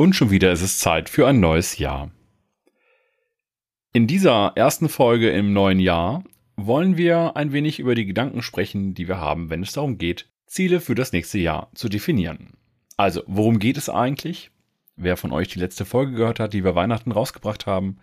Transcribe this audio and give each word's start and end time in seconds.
Und 0.00 0.16
schon 0.16 0.30
wieder 0.30 0.50
ist 0.50 0.62
es 0.62 0.78
Zeit 0.78 1.10
für 1.10 1.28
ein 1.28 1.40
neues 1.40 1.76
Jahr. 1.76 2.10
In 3.92 4.06
dieser 4.06 4.54
ersten 4.56 4.88
Folge 4.88 5.28
im 5.28 5.52
neuen 5.52 5.78
Jahr 5.78 6.24
wollen 6.56 6.96
wir 6.96 7.36
ein 7.36 7.52
wenig 7.52 7.78
über 7.78 7.94
die 7.94 8.06
Gedanken 8.06 8.40
sprechen, 8.40 8.94
die 8.94 9.08
wir 9.08 9.18
haben, 9.18 9.50
wenn 9.50 9.62
es 9.62 9.72
darum 9.72 9.98
geht, 9.98 10.30
Ziele 10.46 10.80
für 10.80 10.94
das 10.94 11.12
nächste 11.12 11.38
Jahr 11.38 11.70
zu 11.74 11.90
definieren. 11.90 12.54
Also, 12.96 13.22
worum 13.26 13.58
geht 13.58 13.76
es 13.76 13.90
eigentlich? 13.90 14.50
Wer 14.96 15.18
von 15.18 15.32
euch 15.32 15.48
die 15.48 15.58
letzte 15.58 15.84
Folge 15.84 16.12
gehört 16.12 16.40
hat, 16.40 16.54
die 16.54 16.64
wir 16.64 16.74
Weihnachten 16.74 17.12
rausgebracht 17.12 17.66
haben, 17.66 17.98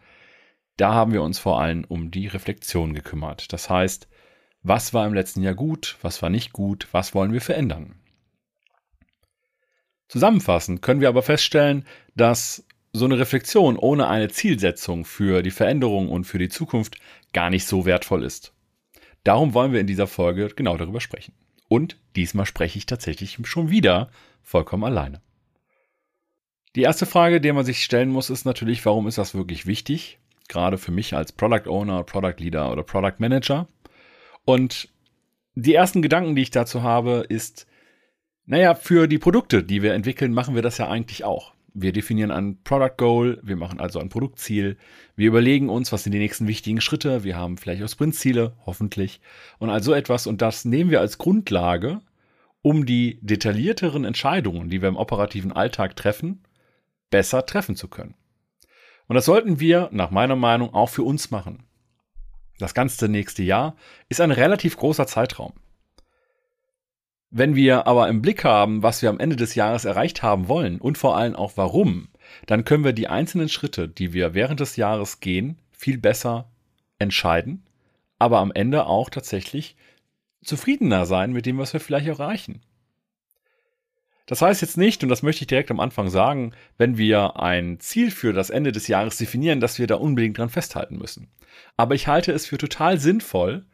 da 0.75 0.93
haben 0.93 1.13
wir 1.13 1.23
uns 1.23 1.39
vor 1.39 1.59
allem 1.59 1.83
um 1.83 2.11
die 2.11 2.27
Reflexion 2.27 2.93
gekümmert. 2.93 3.51
Das 3.53 3.71
heißt, 3.71 4.07
was 4.61 4.93
war 4.93 5.07
im 5.07 5.15
letzten 5.15 5.41
Jahr 5.41 5.55
gut, 5.55 5.97
was 6.03 6.21
war 6.21 6.29
nicht 6.29 6.53
gut, 6.53 6.89
was 6.91 7.15
wollen 7.15 7.33
wir 7.33 7.41
verändern? 7.41 7.95
Zusammenfassend 10.07 10.81
können 10.81 11.01
wir 11.01 11.09
aber 11.09 11.21
feststellen, 11.21 11.85
dass 12.15 12.65
so 12.93 13.05
eine 13.05 13.19
Reflexion 13.19 13.77
ohne 13.77 14.07
eine 14.07 14.29
Zielsetzung 14.29 15.05
für 15.05 15.43
die 15.43 15.51
Veränderung 15.51 16.09
und 16.09 16.23
für 16.23 16.39
die 16.39 16.49
Zukunft 16.49 16.97
gar 17.33 17.49
nicht 17.49 17.65
so 17.65 17.85
wertvoll 17.85 18.23
ist. 18.23 18.53
Darum 19.23 19.53
wollen 19.53 19.73
wir 19.73 19.81
in 19.81 19.87
dieser 19.87 20.07
Folge 20.07 20.47
genau 20.55 20.77
darüber 20.77 21.01
sprechen. 21.01 21.33
Und 21.67 21.97
diesmal 22.15 22.45
spreche 22.45 22.77
ich 22.77 22.85
tatsächlich 22.85 23.37
schon 23.43 23.69
wieder 23.69 24.09
vollkommen 24.41 24.85
alleine. 24.85 25.21
Die 26.75 26.83
erste 26.83 27.05
Frage, 27.05 27.41
die 27.41 27.51
man 27.51 27.65
sich 27.65 27.83
stellen 27.83 28.09
muss, 28.09 28.29
ist 28.29 28.45
natürlich, 28.45 28.85
warum 28.85 29.07
ist 29.07 29.17
das 29.17 29.35
wirklich 29.35 29.65
wichtig? 29.65 30.19
Gerade 30.47 30.77
für 30.77 30.91
mich 30.91 31.13
als 31.13 31.31
Product 31.31 31.67
Owner, 31.67 32.03
Product 32.03 32.35
Leader 32.37 32.71
oder 32.71 32.83
Product 32.83 33.15
Manager. 33.17 33.67
Und 34.45 34.87
die 35.55 35.73
ersten 35.73 36.01
Gedanken, 36.01 36.35
die 36.35 36.43
ich 36.43 36.51
dazu 36.51 36.83
habe, 36.83 37.25
ist, 37.27 37.67
naja, 38.47 38.75
für 38.75 39.07
die 39.07 39.17
Produkte, 39.19 39.61
die 39.61 39.81
wir 39.81 39.93
entwickeln, 39.93 40.33
machen 40.33 40.55
wir 40.55 40.61
das 40.61 40.77
ja 40.77 40.87
eigentlich 40.87 41.25
auch. 41.25 41.53
Wir 41.73 41.91
definieren 41.91 42.31
ein 42.31 42.63
Product 42.63 42.95
Goal, 42.97 43.39
wir 43.43 43.57
machen 43.57 43.81
also 43.81 43.99
ein 43.99 44.07
Produktziel, 44.07 44.77
wir 45.17 45.27
überlegen 45.27 45.69
uns, 45.69 45.91
was 45.91 46.03
sind 46.03 46.13
die 46.13 46.19
nächsten 46.19 46.47
wichtigen 46.47 46.79
Schritte, 46.79 47.25
wir 47.25 47.35
haben 47.35 47.57
vielleicht 47.57 47.83
auch 47.83 47.89
Sprintziele, 47.89 48.55
hoffentlich, 48.65 49.19
und 49.59 49.69
also 49.69 49.93
etwas, 49.93 50.27
und 50.27 50.41
das 50.41 50.63
nehmen 50.63 50.89
wir 50.89 51.01
als 51.01 51.17
Grundlage, 51.17 51.99
um 52.61 52.85
die 52.85 53.19
detaillierteren 53.21 54.05
Entscheidungen, 54.05 54.69
die 54.69 54.81
wir 54.81 54.89
im 54.89 54.95
operativen 54.95 55.51
Alltag 55.51 55.97
treffen, 55.97 56.41
besser 57.09 57.45
treffen 57.45 57.75
zu 57.75 57.89
können. 57.89 58.15
Und 59.07 59.15
das 59.15 59.25
sollten 59.25 59.59
wir, 59.59 59.89
nach 59.91 60.09
meiner 60.09 60.37
Meinung, 60.37 60.73
auch 60.73 60.89
für 60.89 61.03
uns 61.03 61.31
machen. 61.31 61.63
Das 62.59 62.73
ganze 62.73 63.09
nächste 63.09 63.43
Jahr 63.43 63.75
ist 64.07 64.21
ein 64.21 64.31
relativ 64.31 64.77
großer 64.77 65.05
Zeitraum. 65.05 65.53
Wenn 67.29 67.55
wir 67.55 67.87
aber 67.87 68.07
im 68.07 68.21
Blick 68.21 68.43
haben, 68.45 68.83
was 68.83 69.01
wir 69.01 69.09
am 69.09 69.19
Ende 69.19 69.35
des 69.35 69.55
Jahres 69.55 69.83
erreicht 69.83 70.23
haben 70.23 70.47
wollen 70.47 70.79
und 70.79 70.97
vor 70.97 71.17
allem 71.17 71.35
auch 71.35 71.53
warum, 71.55 72.07
dann 72.45 72.63
können 72.63 72.85
wir 72.85 72.93
die 72.93 73.09
einzelnen 73.09 73.49
Schritte, 73.49 73.89
die 73.89 74.13
wir 74.13 74.33
während 74.33 74.59
des 74.59 74.77
Jahres 74.77 75.19
gehen, 75.19 75.59
viel 75.71 75.97
besser 75.97 76.49
entscheiden, 76.99 77.63
aber 78.17 78.39
am 78.39 78.51
Ende 78.51 78.85
auch 78.85 79.09
tatsächlich 79.09 79.75
zufriedener 80.41 81.05
sein 81.05 81.33
mit 81.33 81.45
dem, 81.45 81.57
was 81.57 81.73
wir 81.73 81.79
vielleicht 81.79 82.07
erreichen. 82.07 82.61
Das 84.25 84.41
heißt 84.41 84.61
jetzt 84.61 84.77
nicht, 84.77 85.03
und 85.03 85.09
das 85.09 85.23
möchte 85.23 85.43
ich 85.43 85.47
direkt 85.47 85.71
am 85.71 85.79
Anfang 85.79 86.09
sagen, 86.09 86.53
wenn 86.77 86.97
wir 86.97 87.39
ein 87.39 87.79
Ziel 87.79 88.11
für 88.11 88.33
das 88.33 88.49
Ende 88.49 88.71
des 88.71 88.87
Jahres 88.87 89.17
definieren, 89.17 89.59
dass 89.59 89.79
wir 89.79 89.87
da 89.87 89.95
unbedingt 89.95 90.37
dran 90.37 90.49
festhalten 90.49 90.97
müssen. 90.97 91.29
Aber 91.77 91.95
ich 91.95 92.07
halte 92.07 92.31
es 92.31 92.45
für 92.45 92.57
total 92.57 92.99
sinnvoll, 92.99 93.65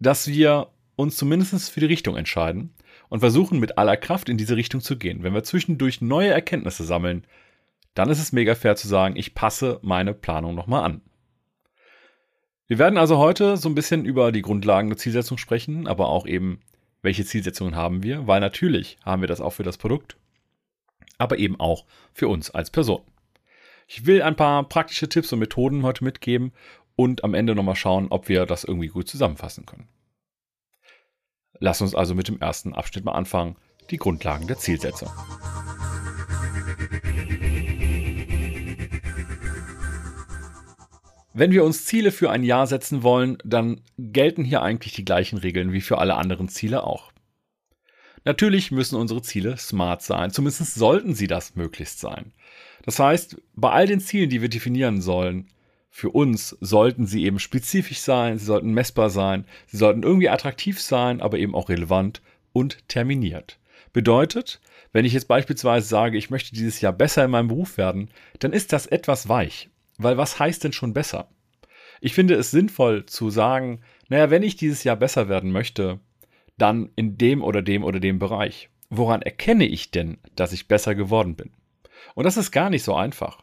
dass 0.00 0.26
wir 0.26 0.68
uns 0.96 1.16
zumindest 1.16 1.70
für 1.70 1.80
die 1.80 1.86
Richtung 1.86 2.16
entscheiden 2.16 2.74
und 3.12 3.20
versuchen 3.20 3.60
mit 3.60 3.76
aller 3.76 3.98
Kraft 3.98 4.30
in 4.30 4.38
diese 4.38 4.56
Richtung 4.56 4.80
zu 4.80 4.96
gehen. 4.96 5.22
Wenn 5.22 5.34
wir 5.34 5.44
zwischendurch 5.44 6.00
neue 6.00 6.30
Erkenntnisse 6.30 6.84
sammeln, 6.84 7.26
dann 7.92 8.08
ist 8.08 8.18
es 8.18 8.32
mega 8.32 8.54
fair 8.54 8.74
zu 8.74 8.88
sagen, 8.88 9.16
ich 9.16 9.34
passe 9.34 9.78
meine 9.82 10.14
Planung 10.14 10.54
nochmal 10.54 10.82
an. 10.82 11.02
Wir 12.68 12.78
werden 12.78 12.96
also 12.96 13.18
heute 13.18 13.58
so 13.58 13.68
ein 13.68 13.74
bisschen 13.74 14.06
über 14.06 14.32
die 14.32 14.40
Grundlagen 14.40 14.88
der 14.88 14.96
Zielsetzung 14.96 15.36
sprechen, 15.36 15.86
aber 15.86 16.08
auch 16.08 16.26
eben, 16.26 16.60
welche 17.02 17.26
Zielsetzungen 17.26 17.76
haben 17.76 18.02
wir, 18.02 18.26
weil 18.26 18.40
natürlich 18.40 18.96
haben 19.04 19.20
wir 19.20 19.28
das 19.28 19.42
auch 19.42 19.52
für 19.52 19.62
das 19.62 19.76
Produkt, 19.76 20.16
aber 21.18 21.38
eben 21.38 21.60
auch 21.60 21.84
für 22.14 22.28
uns 22.28 22.50
als 22.50 22.70
Person. 22.70 23.02
Ich 23.88 24.06
will 24.06 24.22
ein 24.22 24.36
paar 24.36 24.66
praktische 24.66 25.10
Tipps 25.10 25.30
und 25.34 25.38
Methoden 25.38 25.82
heute 25.82 26.02
mitgeben 26.02 26.52
und 26.96 27.24
am 27.24 27.34
Ende 27.34 27.54
nochmal 27.54 27.76
schauen, 27.76 28.06
ob 28.08 28.30
wir 28.30 28.46
das 28.46 28.64
irgendwie 28.64 28.88
gut 28.88 29.06
zusammenfassen 29.06 29.66
können. 29.66 29.86
Lass 31.62 31.80
uns 31.80 31.94
also 31.94 32.16
mit 32.16 32.26
dem 32.26 32.40
ersten 32.40 32.74
Abschnitt 32.74 33.04
mal 33.04 33.12
anfangen, 33.12 33.54
die 33.88 33.96
Grundlagen 33.96 34.48
der 34.48 34.58
Zielsetzung. 34.58 35.08
Wenn 41.32 41.52
wir 41.52 41.62
uns 41.62 41.84
Ziele 41.84 42.10
für 42.10 42.32
ein 42.32 42.42
Jahr 42.42 42.66
setzen 42.66 43.04
wollen, 43.04 43.38
dann 43.44 43.80
gelten 43.96 44.42
hier 44.42 44.62
eigentlich 44.62 44.94
die 44.94 45.04
gleichen 45.04 45.38
Regeln 45.38 45.72
wie 45.72 45.80
für 45.80 45.98
alle 45.98 46.16
anderen 46.16 46.48
Ziele 46.48 46.82
auch. 46.82 47.12
Natürlich 48.24 48.72
müssen 48.72 48.96
unsere 48.96 49.22
Ziele 49.22 49.56
smart 49.56 50.02
sein, 50.02 50.32
zumindest 50.32 50.74
sollten 50.74 51.14
sie 51.14 51.28
das 51.28 51.54
möglichst 51.54 52.00
sein. 52.00 52.32
Das 52.84 52.98
heißt, 52.98 53.40
bei 53.54 53.70
all 53.70 53.86
den 53.86 54.00
Zielen, 54.00 54.30
die 54.30 54.42
wir 54.42 54.48
definieren 54.48 55.00
sollen, 55.00 55.46
für 55.94 56.08
uns 56.08 56.56
sollten 56.60 57.06
sie 57.06 57.24
eben 57.24 57.38
spezifisch 57.38 58.00
sein, 58.00 58.38
sie 58.38 58.46
sollten 58.46 58.72
messbar 58.72 59.10
sein, 59.10 59.44
sie 59.66 59.76
sollten 59.76 60.02
irgendwie 60.02 60.30
attraktiv 60.30 60.80
sein, 60.80 61.20
aber 61.20 61.38
eben 61.38 61.54
auch 61.54 61.68
relevant 61.68 62.22
und 62.54 62.88
terminiert. 62.88 63.58
Bedeutet, 63.92 64.62
wenn 64.92 65.04
ich 65.04 65.12
jetzt 65.12 65.28
beispielsweise 65.28 65.86
sage, 65.86 66.16
ich 66.16 66.30
möchte 66.30 66.54
dieses 66.54 66.80
Jahr 66.80 66.94
besser 66.94 67.26
in 67.26 67.30
meinem 67.30 67.48
Beruf 67.48 67.76
werden, 67.76 68.08
dann 68.38 68.54
ist 68.54 68.72
das 68.72 68.86
etwas 68.86 69.28
weich. 69.28 69.68
Weil 69.98 70.16
was 70.16 70.38
heißt 70.38 70.64
denn 70.64 70.72
schon 70.72 70.94
besser? 70.94 71.28
Ich 72.00 72.14
finde 72.14 72.36
es 72.36 72.50
sinnvoll 72.50 73.04
zu 73.04 73.28
sagen, 73.28 73.82
naja, 74.08 74.30
wenn 74.30 74.42
ich 74.42 74.56
dieses 74.56 74.84
Jahr 74.84 74.96
besser 74.96 75.28
werden 75.28 75.52
möchte, 75.52 76.00
dann 76.56 76.90
in 76.96 77.18
dem 77.18 77.42
oder 77.42 77.60
dem 77.60 77.84
oder 77.84 78.00
dem 78.00 78.18
Bereich. 78.18 78.70
Woran 78.88 79.20
erkenne 79.20 79.66
ich 79.66 79.90
denn, 79.90 80.16
dass 80.36 80.54
ich 80.54 80.68
besser 80.68 80.94
geworden 80.94 81.36
bin? 81.36 81.50
Und 82.14 82.24
das 82.24 82.38
ist 82.38 82.50
gar 82.50 82.70
nicht 82.70 82.82
so 82.82 82.94
einfach. 82.94 83.42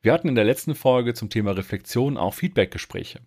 Wir 0.00 0.12
hatten 0.12 0.28
in 0.28 0.34
der 0.34 0.44
letzten 0.44 0.74
Folge 0.74 1.14
zum 1.14 1.28
Thema 1.28 1.52
Reflexion 1.52 2.16
auch 2.16 2.34
Feedbackgespräche. 2.34 3.20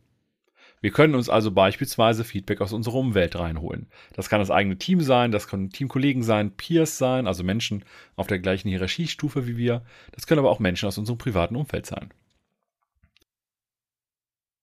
Wir 0.79 0.91
können 0.91 1.13
uns 1.13 1.29
also 1.29 1.51
beispielsweise 1.51 2.23
Feedback 2.23 2.59
aus 2.59 2.73
unserer 2.73 2.95
Umwelt 2.95 3.37
reinholen. 3.37 3.87
Das 4.13 4.29
kann 4.29 4.39
das 4.39 4.49
eigene 4.49 4.77
Team 4.77 5.01
sein, 5.01 5.31
das 5.31 5.47
können 5.47 5.69
Teamkollegen 5.69 6.23
sein, 6.23 6.51
Peers 6.57 6.97
sein, 6.97 7.27
also 7.27 7.43
Menschen 7.43 7.85
auf 8.15 8.25
der 8.25 8.39
gleichen 8.39 8.69
Hierarchiestufe 8.69 9.45
wie 9.45 9.57
wir. 9.57 9.83
Das 10.11 10.25
können 10.25 10.39
aber 10.39 10.49
auch 10.49 10.59
Menschen 10.59 10.87
aus 10.87 10.97
unserem 10.97 11.19
privaten 11.19 11.55
Umfeld 11.55 11.85
sein. 11.85 12.09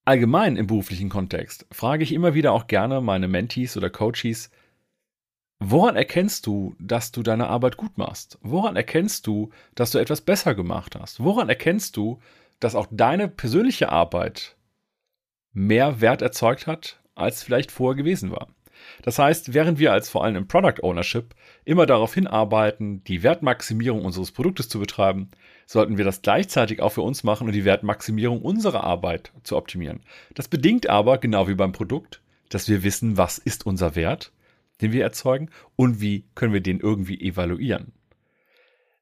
Allgemein 0.04 0.56
im 0.56 0.66
beruflichen 0.66 1.10
Kontext 1.10 1.66
frage 1.70 2.02
ich 2.02 2.12
immer 2.12 2.34
wieder 2.34 2.52
auch 2.52 2.66
gerne 2.66 3.00
meine 3.00 3.28
Mentees 3.28 3.76
oder 3.76 3.90
Coaches, 3.90 4.50
Woran 5.60 5.96
erkennst 5.96 6.46
du, 6.46 6.76
dass 6.78 7.10
du 7.10 7.22
deine 7.22 7.48
Arbeit 7.48 7.76
gut 7.76 7.98
machst? 7.98 8.38
Woran 8.42 8.76
erkennst 8.76 9.26
du, 9.26 9.50
dass 9.74 9.90
du 9.90 9.98
etwas 9.98 10.20
besser 10.20 10.54
gemacht 10.54 10.94
hast? 10.98 11.22
Woran 11.22 11.48
erkennst 11.48 11.96
du, 11.96 12.20
dass 12.60 12.76
auch 12.76 12.86
deine 12.90 13.28
persönliche 13.28 13.90
Arbeit 13.90 14.56
mehr 15.52 16.00
Wert 16.00 16.22
erzeugt 16.22 16.68
hat, 16.68 17.00
als 17.16 17.42
vielleicht 17.42 17.72
vorher 17.72 17.96
gewesen 17.96 18.30
war? 18.30 18.48
Das 19.02 19.18
heißt, 19.18 19.52
während 19.52 19.80
wir 19.80 19.92
als 19.92 20.08
vor 20.08 20.22
allem 20.22 20.36
im 20.36 20.46
Product 20.46 20.80
Ownership 20.82 21.34
immer 21.64 21.86
darauf 21.86 22.14
hinarbeiten, 22.14 23.02
die 23.04 23.24
Wertmaximierung 23.24 24.04
unseres 24.04 24.30
Produktes 24.30 24.68
zu 24.68 24.78
betreiben, 24.78 25.30
sollten 25.66 25.98
wir 25.98 26.04
das 26.04 26.22
gleichzeitig 26.22 26.80
auch 26.80 26.92
für 26.92 27.02
uns 27.02 27.24
machen 27.24 27.48
und 27.48 27.52
die 27.52 27.64
Wertmaximierung 27.64 28.40
unserer 28.42 28.84
Arbeit 28.84 29.32
zu 29.42 29.56
optimieren. 29.56 30.00
Das 30.34 30.46
bedingt 30.46 30.88
aber, 30.88 31.18
genau 31.18 31.48
wie 31.48 31.56
beim 31.56 31.72
Produkt, 31.72 32.22
dass 32.48 32.68
wir 32.68 32.84
wissen, 32.84 33.16
was 33.16 33.38
ist 33.38 33.66
unser 33.66 33.96
Wert 33.96 34.30
den 34.80 34.92
wir 34.92 35.02
erzeugen 35.02 35.50
und 35.76 36.00
wie 36.00 36.24
können 36.34 36.52
wir 36.52 36.60
den 36.60 36.80
irgendwie 36.80 37.20
evaluieren. 37.20 37.92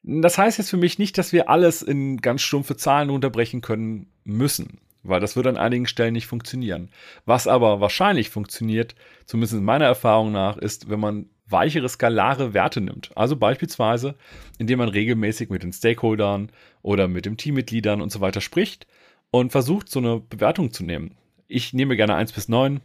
Das 0.03 0.39
heißt 0.39 0.59
jetzt 0.59 0.71
für 0.71 0.77
mich 0.77 0.99
nicht, 0.99 1.19
dass 1.19 1.33
wir 1.33 1.51
alles 1.51 1.83
in 1.83 2.19
ganz 2.19 2.43
stumpfe 2.43 2.77
Zahlen 2.77 3.11
runterbrechen 3.11 3.61
können 3.61 4.07
müssen, 4.23 4.79
weil 5.03 5.21
das 5.21 5.35
wird 5.35 5.49
an 5.49 5.57
einigen 5.57 5.87
Stellen 5.87 6.13
nicht 6.13 6.29
funktionieren. 6.29 6.91
Was 7.25 7.49
aber 7.49 7.81
wahrscheinlich 7.81 8.31
funktioniert, 8.31 8.95
zumindest 9.25 9.55
in 9.55 9.65
meiner 9.65 9.87
Erfahrung 9.87 10.31
nach, 10.31 10.59
ist, 10.59 10.89
wenn 10.89 11.01
man 11.01 11.29
weichere 11.49 11.89
skalare 11.89 12.55
Werte 12.55 12.81
nimmt. 12.81 13.11
Also 13.17 13.37
beispielsweise, 13.37 14.17
indem 14.59 14.79
man 14.79 14.89
regelmäßig 14.89 15.51
mit 15.51 15.63
den 15.63 15.73
Stakeholdern 15.73 16.51
oder 16.83 17.09
mit 17.09 17.27
den 17.27 17.37
Teammitgliedern 17.37 18.01
und 18.01 18.13
so 18.13 18.21
weiter 18.21 18.41
spricht 18.41 18.87
und 19.31 19.51
versucht, 19.51 19.89
so 19.89 19.99
eine 19.99 20.21
Bewertung 20.21 20.73
zu 20.73 20.85
nehmen. 20.85 21.17
Ich 21.49 21.73
nehme 21.73 21.97
gerne 21.97 22.15
1 22.15 22.33
bis 22.33 22.49
9, 22.49 22.81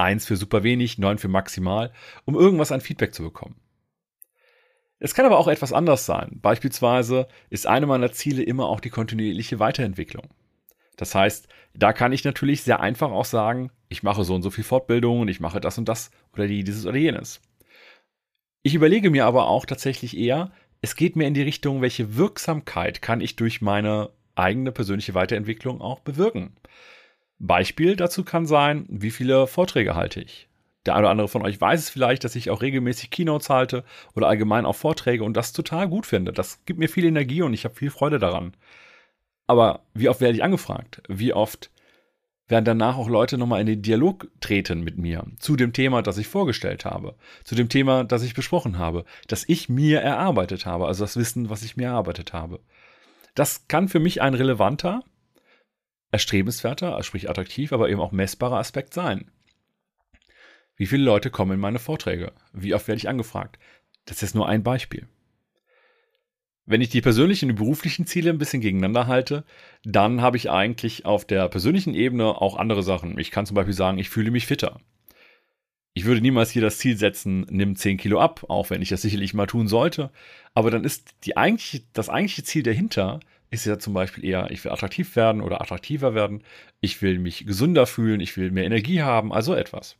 1 0.00 0.26
für 0.26 0.36
super 0.36 0.62
wenig, 0.62 0.98
9 0.98 1.18
für 1.18 1.28
maximal, 1.28 1.92
um 2.24 2.34
irgendwas 2.34 2.72
an 2.72 2.80
Feedback 2.80 3.14
zu 3.14 3.22
bekommen. 3.22 3.56
Es 4.98 5.14
kann 5.14 5.24
aber 5.24 5.38
auch 5.38 5.48
etwas 5.48 5.72
anders 5.72 6.04
sein. 6.04 6.38
Beispielsweise 6.42 7.26
ist 7.48 7.66
eine 7.66 7.86
meiner 7.86 8.12
Ziele 8.12 8.42
immer 8.42 8.68
auch 8.68 8.80
die 8.80 8.90
kontinuierliche 8.90 9.58
Weiterentwicklung. 9.58 10.28
Das 10.96 11.14
heißt, 11.14 11.48
da 11.72 11.94
kann 11.94 12.12
ich 12.12 12.24
natürlich 12.24 12.62
sehr 12.62 12.80
einfach 12.80 13.10
auch 13.10 13.24
sagen, 13.24 13.70
ich 13.88 14.02
mache 14.02 14.24
so 14.24 14.34
und 14.34 14.42
so 14.42 14.50
viel 14.50 14.64
Fortbildung 14.64 15.20
und 15.20 15.28
ich 15.28 15.40
mache 15.40 15.60
das 15.60 15.78
und 15.78 15.88
das 15.88 16.10
oder 16.34 16.46
die, 16.46 16.64
dieses 16.64 16.84
oder 16.84 16.98
jenes. 16.98 17.40
Ich 18.62 18.74
überlege 18.74 19.10
mir 19.10 19.24
aber 19.24 19.48
auch 19.48 19.64
tatsächlich 19.64 20.16
eher, 20.16 20.52
es 20.82 20.96
geht 20.96 21.16
mir 21.16 21.26
in 21.26 21.34
die 21.34 21.42
Richtung, 21.42 21.80
welche 21.80 22.16
Wirksamkeit 22.16 23.00
kann 23.00 23.22
ich 23.22 23.36
durch 23.36 23.62
meine 23.62 24.10
eigene 24.34 24.72
persönliche 24.72 25.14
Weiterentwicklung 25.14 25.80
auch 25.80 26.00
bewirken. 26.00 26.56
Beispiel 27.40 27.96
dazu 27.96 28.22
kann 28.22 28.46
sein, 28.46 28.86
wie 28.88 29.10
viele 29.10 29.46
Vorträge 29.46 29.94
halte 29.94 30.20
ich. 30.20 30.48
Der 30.86 30.94
eine 30.94 31.04
oder 31.04 31.10
andere 31.10 31.28
von 31.28 31.42
euch 31.42 31.60
weiß 31.60 31.80
es 31.80 31.90
vielleicht, 31.90 32.22
dass 32.22 32.36
ich 32.36 32.50
auch 32.50 32.62
regelmäßig 32.62 33.10
Keynotes 33.10 33.50
halte 33.50 33.84
oder 34.14 34.28
allgemein 34.28 34.66
auch 34.66 34.76
Vorträge 34.76 35.24
und 35.24 35.36
das 35.36 35.52
total 35.52 35.88
gut 35.88 36.06
finde. 36.06 36.32
Das 36.32 36.64
gibt 36.66 36.78
mir 36.78 36.88
viel 36.88 37.04
Energie 37.04 37.42
und 37.42 37.52
ich 37.54 37.64
habe 37.64 37.74
viel 37.74 37.90
Freude 37.90 38.18
daran. 38.18 38.54
Aber 39.46 39.80
wie 39.94 40.08
oft 40.08 40.20
werde 40.20 40.36
ich 40.36 40.44
angefragt? 40.44 41.02
Wie 41.08 41.32
oft 41.32 41.70
werden 42.46 42.64
danach 42.64 42.96
auch 42.96 43.08
Leute 43.08 43.38
nochmal 43.38 43.60
in 43.60 43.66
den 43.66 43.82
Dialog 43.82 44.28
treten 44.40 44.82
mit 44.82 44.98
mir 44.98 45.24
zu 45.38 45.56
dem 45.56 45.72
Thema, 45.72 46.02
das 46.02 46.18
ich 46.18 46.28
vorgestellt 46.28 46.84
habe, 46.84 47.14
zu 47.44 47.54
dem 47.54 47.68
Thema, 47.68 48.04
das 48.04 48.22
ich 48.22 48.34
besprochen 48.34 48.78
habe, 48.78 49.04
das 49.28 49.48
ich 49.48 49.68
mir 49.68 50.00
erarbeitet 50.00 50.66
habe, 50.66 50.86
also 50.86 51.04
das 51.04 51.16
Wissen, 51.16 51.48
was 51.48 51.62
ich 51.62 51.76
mir 51.76 51.88
erarbeitet 51.88 52.32
habe. 52.32 52.60
Das 53.34 53.68
kann 53.68 53.88
für 53.88 54.00
mich 54.00 54.20
ein 54.20 54.34
relevanter, 54.34 55.02
erstrebenswerter, 56.10 57.02
sprich 57.02 57.30
attraktiv, 57.30 57.72
aber 57.72 57.88
eben 57.88 58.00
auch 58.00 58.12
messbarer 58.12 58.58
Aspekt 58.58 58.94
sein. 58.94 59.30
Wie 60.76 60.86
viele 60.86 61.04
Leute 61.04 61.30
kommen 61.30 61.52
in 61.52 61.60
meine 61.60 61.78
Vorträge? 61.78 62.32
Wie 62.52 62.74
oft 62.74 62.88
werde 62.88 62.98
ich 62.98 63.08
angefragt? 63.08 63.58
Das 64.06 64.22
ist 64.22 64.34
nur 64.34 64.48
ein 64.48 64.62
Beispiel. 64.62 65.06
Wenn 66.66 66.80
ich 66.80 66.88
die 66.88 67.00
persönlichen 67.00 67.50
und 67.50 67.56
beruflichen 67.56 68.06
Ziele 68.06 68.30
ein 68.30 68.38
bisschen 68.38 68.60
gegeneinander 68.60 69.06
halte, 69.06 69.44
dann 69.84 70.20
habe 70.20 70.36
ich 70.36 70.50
eigentlich 70.50 71.04
auf 71.04 71.24
der 71.24 71.48
persönlichen 71.48 71.94
Ebene 71.94 72.40
auch 72.40 72.56
andere 72.56 72.82
Sachen. 72.82 73.18
Ich 73.18 73.30
kann 73.30 73.46
zum 73.46 73.56
Beispiel 73.56 73.74
sagen, 73.74 73.98
ich 73.98 74.08
fühle 74.08 74.30
mich 74.30 74.46
fitter. 74.46 74.80
Ich 75.92 76.04
würde 76.04 76.20
niemals 76.20 76.50
hier 76.50 76.62
das 76.62 76.78
Ziel 76.78 76.96
setzen, 76.96 77.46
nimm 77.50 77.74
10 77.74 77.96
Kilo 77.96 78.20
ab, 78.20 78.44
auch 78.48 78.70
wenn 78.70 78.82
ich 78.82 78.88
das 78.88 79.02
sicherlich 79.02 79.34
mal 79.34 79.46
tun 79.46 79.66
sollte. 79.66 80.10
Aber 80.54 80.70
dann 80.70 80.84
ist 80.84 81.10
die 81.24 81.36
eigentliche, 81.36 81.82
das 81.92 82.08
eigentliche 82.08 82.44
Ziel 82.44 82.62
dahinter, 82.62 83.20
ist 83.50 83.66
ja 83.66 83.78
zum 83.78 83.94
Beispiel 83.94 84.24
eher, 84.24 84.50
ich 84.50 84.64
will 84.64 84.72
attraktiv 84.72 85.16
werden 85.16 85.42
oder 85.42 85.60
attraktiver 85.60 86.14
werden. 86.14 86.44
Ich 86.80 87.02
will 87.02 87.18
mich 87.18 87.46
gesünder 87.46 87.86
fühlen, 87.86 88.20
ich 88.20 88.36
will 88.36 88.50
mehr 88.50 88.64
Energie 88.64 89.02
haben, 89.02 89.32
also 89.32 89.54
etwas. 89.54 89.96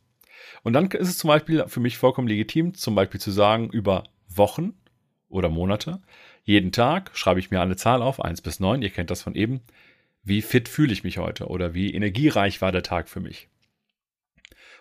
Und 0.63 0.73
dann 0.73 0.89
ist 0.91 1.09
es 1.09 1.17
zum 1.17 1.27
Beispiel 1.27 1.65
für 1.67 1.79
mich 1.79 1.97
vollkommen 1.97 2.27
legitim, 2.27 2.73
zum 2.73 2.95
Beispiel 2.95 3.19
zu 3.19 3.31
sagen, 3.31 3.69
über 3.69 4.05
Wochen 4.27 4.73
oder 5.29 5.49
Monate, 5.49 6.01
jeden 6.43 6.71
Tag 6.71 7.11
schreibe 7.13 7.39
ich 7.39 7.51
mir 7.51 7.61
eine 7.61 7.75
Zahl 7.75 8.01
auf, 8.01 8.19
1 8.19 8.41
bis 8.41 8.59
9, 8.59 8.81
ihr 8.81 8.89
kennt 8.89 9.11
das 9.11 9.21
von 9.21 9.35
eben. 9.35 9.61
Wie 10.23 10.41
fit 10.41 10.67
fühle 10.67 10.93
ich 10.93 11.03
mich 11.03 11.17
heute 11.17 11.47
oder 11.47 11.73
wie 11.73 11.93
energiereich 11.93 12.61
war 12.61 12.71
der 12.71 12.83
Tag 12.83 13.09
für 13.09 13.19
mich? 13.19 13.47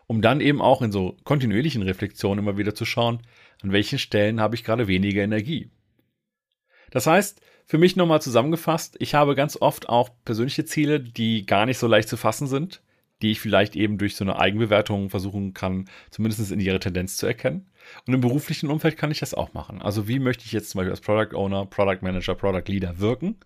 Um 0.07 0.23
dann 0.23 0.41
eben 0.41 0.61
auch 0.61 0.83
in 0.83 0.93
so 0.93 1.17
kontinuierlichen 1.25 1.83
Reflexionen 1.83 2.45
immer 2.45 2.59
wieder 2.59 2.75
zu 2.75 2.85
schauen, 2.85 3.21
an 3.63 3.73
welchen 3.73 3.99
Stellen 3.99 4.41
habe 4.41 4.55
ich 4.55 4.65
gerade 4.65 4.89
weniger 4.89 5.23
Energie. 5.23 5.71
Das 6.91 7.07
heißt, 7.07 7.41
für 7.71 7.79
mich 7.79 7.95
nochmal 7.95 8.21
zusammengefasst, 8.21 8.97
ich 8.99 9.15
habe 9.15 9.37
ganz 9.37 9.57
oft 9.57 9.89
auch 9.89 10.11
persönliche 10.25 10.65
Ziele, 10.65 10.99
die 10.99 11.47
gar 11.47 11.67
nicht 11.67 11.79
so 11.79 11.87
leicht 11.87 12.09
zu 12.09 12.17
fassen 12.17 12.49
sind, 12.49 12.83
die 13.23 13.31
ich 13.31 13.39
vielleicht 13.39 13.77
eben 13.77 13.97
durch 13.97 14.17
so 14.17 14.25
eine 14.25 14.41
Eigenbewertung 14.41 15.09
versuchen 15.09 15.55
kann, 15.55 15.89
zumindest 16.11 16.51
in 16.51 16.59
ihre 16.59 16.81
Tendenz 16.81 17.17
zu 17.17 17.27
erkennen. 17.27 17.71
Und 18.09 18.15
im 18.15 18.23
beruflichen 18.23 18.71
Umfeld 18.71 18.97
kann 18.97 19.13
ich 19.13 19.21
das 19.21 19.35
auch 19.35 19.53
machen. 19.53 19.83
Also 19.83 20.09
wie 20.09 20.19
möchte 20.19 20.47
ich 20.47 20.51
jetzt 20.51 20.71
zum 20.71 20.81
Beispiel 20.81 20.91
als 20.91 21.01
Product 21.01 21.37
Owner, 21.37 21.65
Product 21.65 21.99
Manager, 22.01 22.35
Product 22.35 22.65
Leader 22.67 22.99
wirken? 22.99 23.37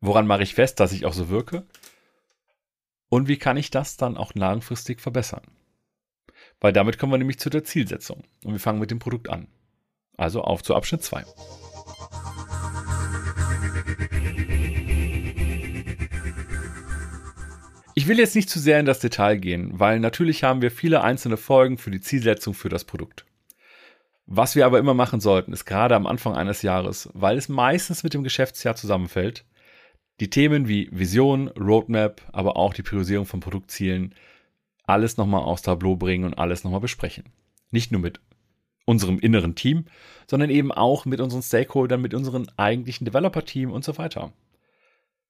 Woran 0.00 0.26
mache 0.26 0.42
ich 0.42 0.54
fest, 0.54 0.80
dass 0.80 0.92
ich 0.92 1.04
auch 1.04 1.12
so 1.12 1.28
wirke? 1.28 1.66
Und 3.10 3.28
wie 3.28 3.36
kann 3.36 3.58
ich 3.58 3.70
das 3.70 3.98
dann 3.98 4.16
auch 4.16 4.32
langfristig 4.34 5.02
verbessern? 5.02 5.42
Weil 6.62 6.72
damit 6.72 6.96
kommen 6.96 7.12
wir 7.12 7.18
nämlich 7.18 7.38
zu 7.38 7.50
der 7.50 7.64
Zielsetzung. 7.64 8.24
Und 8.42 8.52
wir 8.52 8.60
fangen 8.60 8.80
mit 8.80 8.90
dem 8.90 9.00
Produkt 9.00 9.28
an. 9.28 9.48
Also 10.16 10.40
auf 10.40 10.62
zu 10.62 10.74
Abschnitt 10.74 11.02
2. 11.02 11.24
Ich 18.00 18.08
will 18.08 18.18
jetzt 18.18 18.34
nicht 18.34 18.48
zu 18.48 18.58
sehr 18.58 18.80
in 18.80 18.86
das 18.86 19.00
Detail 19.00 19.36
gehen, 19.36 19.78
weil 19.78 20.00
natürlich 20.00 20.42
haben 20.42 20.62
wir 20.62 20.70
viele 20.70 21.04
einzelne 21.04 21.36
Folgen 21.36 21.76
für 21.76 21.90
die 21.90 22.00
Zielsetzung 22.00 22.54
für 22.54 22.70
das 22.70 22.84
Produkt. 22.84 23.26
Was 24.24 24.56
wir 24.56 24.64
aber 24.64 24.78
immer 24.78 24.94
machen 24.94 25.20
sollten, 25.20 25.52
ist 25.52 25.66
gerade 25.66 25.94
am 25.94 26.06
Anfang 26.06 26.34
eines 26.34 26.62
Jahres, 26.62 27.10
weil 27.12 27.36
es 27.36 27.50
meistens 27.50 28.02
mit 28.02 28.14
dem 28.14 28.22
Geschäftsjahr 28.22 28.74
zusammenfällt, 28.74 29.44
die 30.18 30.30
Themen 30.30 30.66
wie 30.66 30.88
Vision, 30.90 31.48
Roadmap, 31.48 32.22
aber 32.32 32.56
auch 32.56 32.72
die 32.72 32.82
Priorisierung 32.82 33.26
von 33.26 33.40
Produktzielen 33.40 34.14
alles 34.84 35.18
nochmal 35.18 35.42
aufs 35.42 35.60
Tableau 35.60 35.96
bringen 35.96 36.24
und 36.24 36.38
alles 36.38 36.64
nochmal 36.64 36.80
besprechen. 36.80 37.24
Nicht 37.70 37.92
nur 37.92 38.00
mit 38.00 38.18
unserem 38.86 39.18
inneren 39.18 39.56
Team, 39.56 39.84
sondern 40.26 40.48
eben 40.48 40.72
auch 40.72 41.04
mit 41.04 41.20
unseren 41.20 41.42
Stakeholdern, 41.42 42.00
mit 42.00 42.14
unserem 42.14 42.46
eigentlichen 42.56 43.04
Developer-Team 43.04 43.70
und 43.70 43.84
so 43.84 43.98
weiter. 43.98 44.32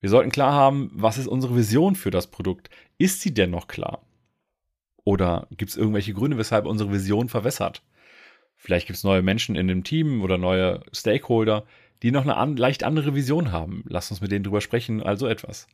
Wir 0.00 0.08
sollten 0.10 0.30
klar 0.30 0.52
haben, 0.52 0.90
was 0.94 1.18
ist 1.18 1.26
unsere 1.26 1.56
Vision 1.56 1.94
für 1.94 2.10
das 2.10 2.26
Produkt? 2.26 2.70
Ist 2.98 3.20
sie 3.20 3.34
denn 3.34 3.50
noch 3.50 3.68
klar? 3.68 4.02
Oder 5.04 5.46
gibt 5.56 5.70
es 5.70 5.76
irgendwelche 5.76 6.14
Gründe, 6.14 6.38
weshalb 6.38 6.66
unsere 6.66 6.92
Vision 6.92 7.28
verwässert? 7.28 7.82
Vielleicht 8.56 8.86
gibt 8.86 8.96
es 8.96 9.04
neue 9.04 9.22
Menschen 9.22 9.56
in 9.56 9.68
dem 9.68 9.84
Team 9.84 10.22
oder 10.22 10.38
neue 10.38 10.82
Stakeholder, 10.92 11.64
die 12.02 12.12
noch 12.12 12.22
eine 12.22 12.36
an, 12.36 12.56
leicht 12.56 12.82
andere 12.82 13.14
Vision 13.14 13.52
haben. 13.52 13.84
Lass 13.86 14.10
uns 14.10 14.20
mit 14.20 14.30
denen 14.32 14.44
drüber 14.44 14.60
sprechen, 14.60 15.02
also 15.02 15.26
etwas. 15.26 15.66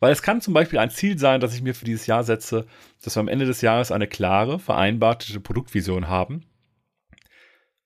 Weil 0.00 0.12
es 0.12 0.22
kann 0.22 0.40
zum 0.40 0.54
Beispiel 0.54 0.78
ein 0.78 0.90
Ziel 0.90 1.18
sein, 1.18 1.40
das 1.40 1.54
ich 1.54 1.62
mir 1.62 1.74
für 1.74 1.84
dieses 1.84 2.06
Jahr 2.06 2.24
setze, 2.24 2.66
dass 3.02 3.16
wir 3.16 3.20
am 3.20 3.28
Ende 3.28 3.46
des 3.46 3.60
Jahres 3.60 3.92
eine 3.92 4.06
klare, 4.08 4.58
vereinbarte 4.58 5.38
Produktvision 5.40 6.08
haben. 6.08 6.44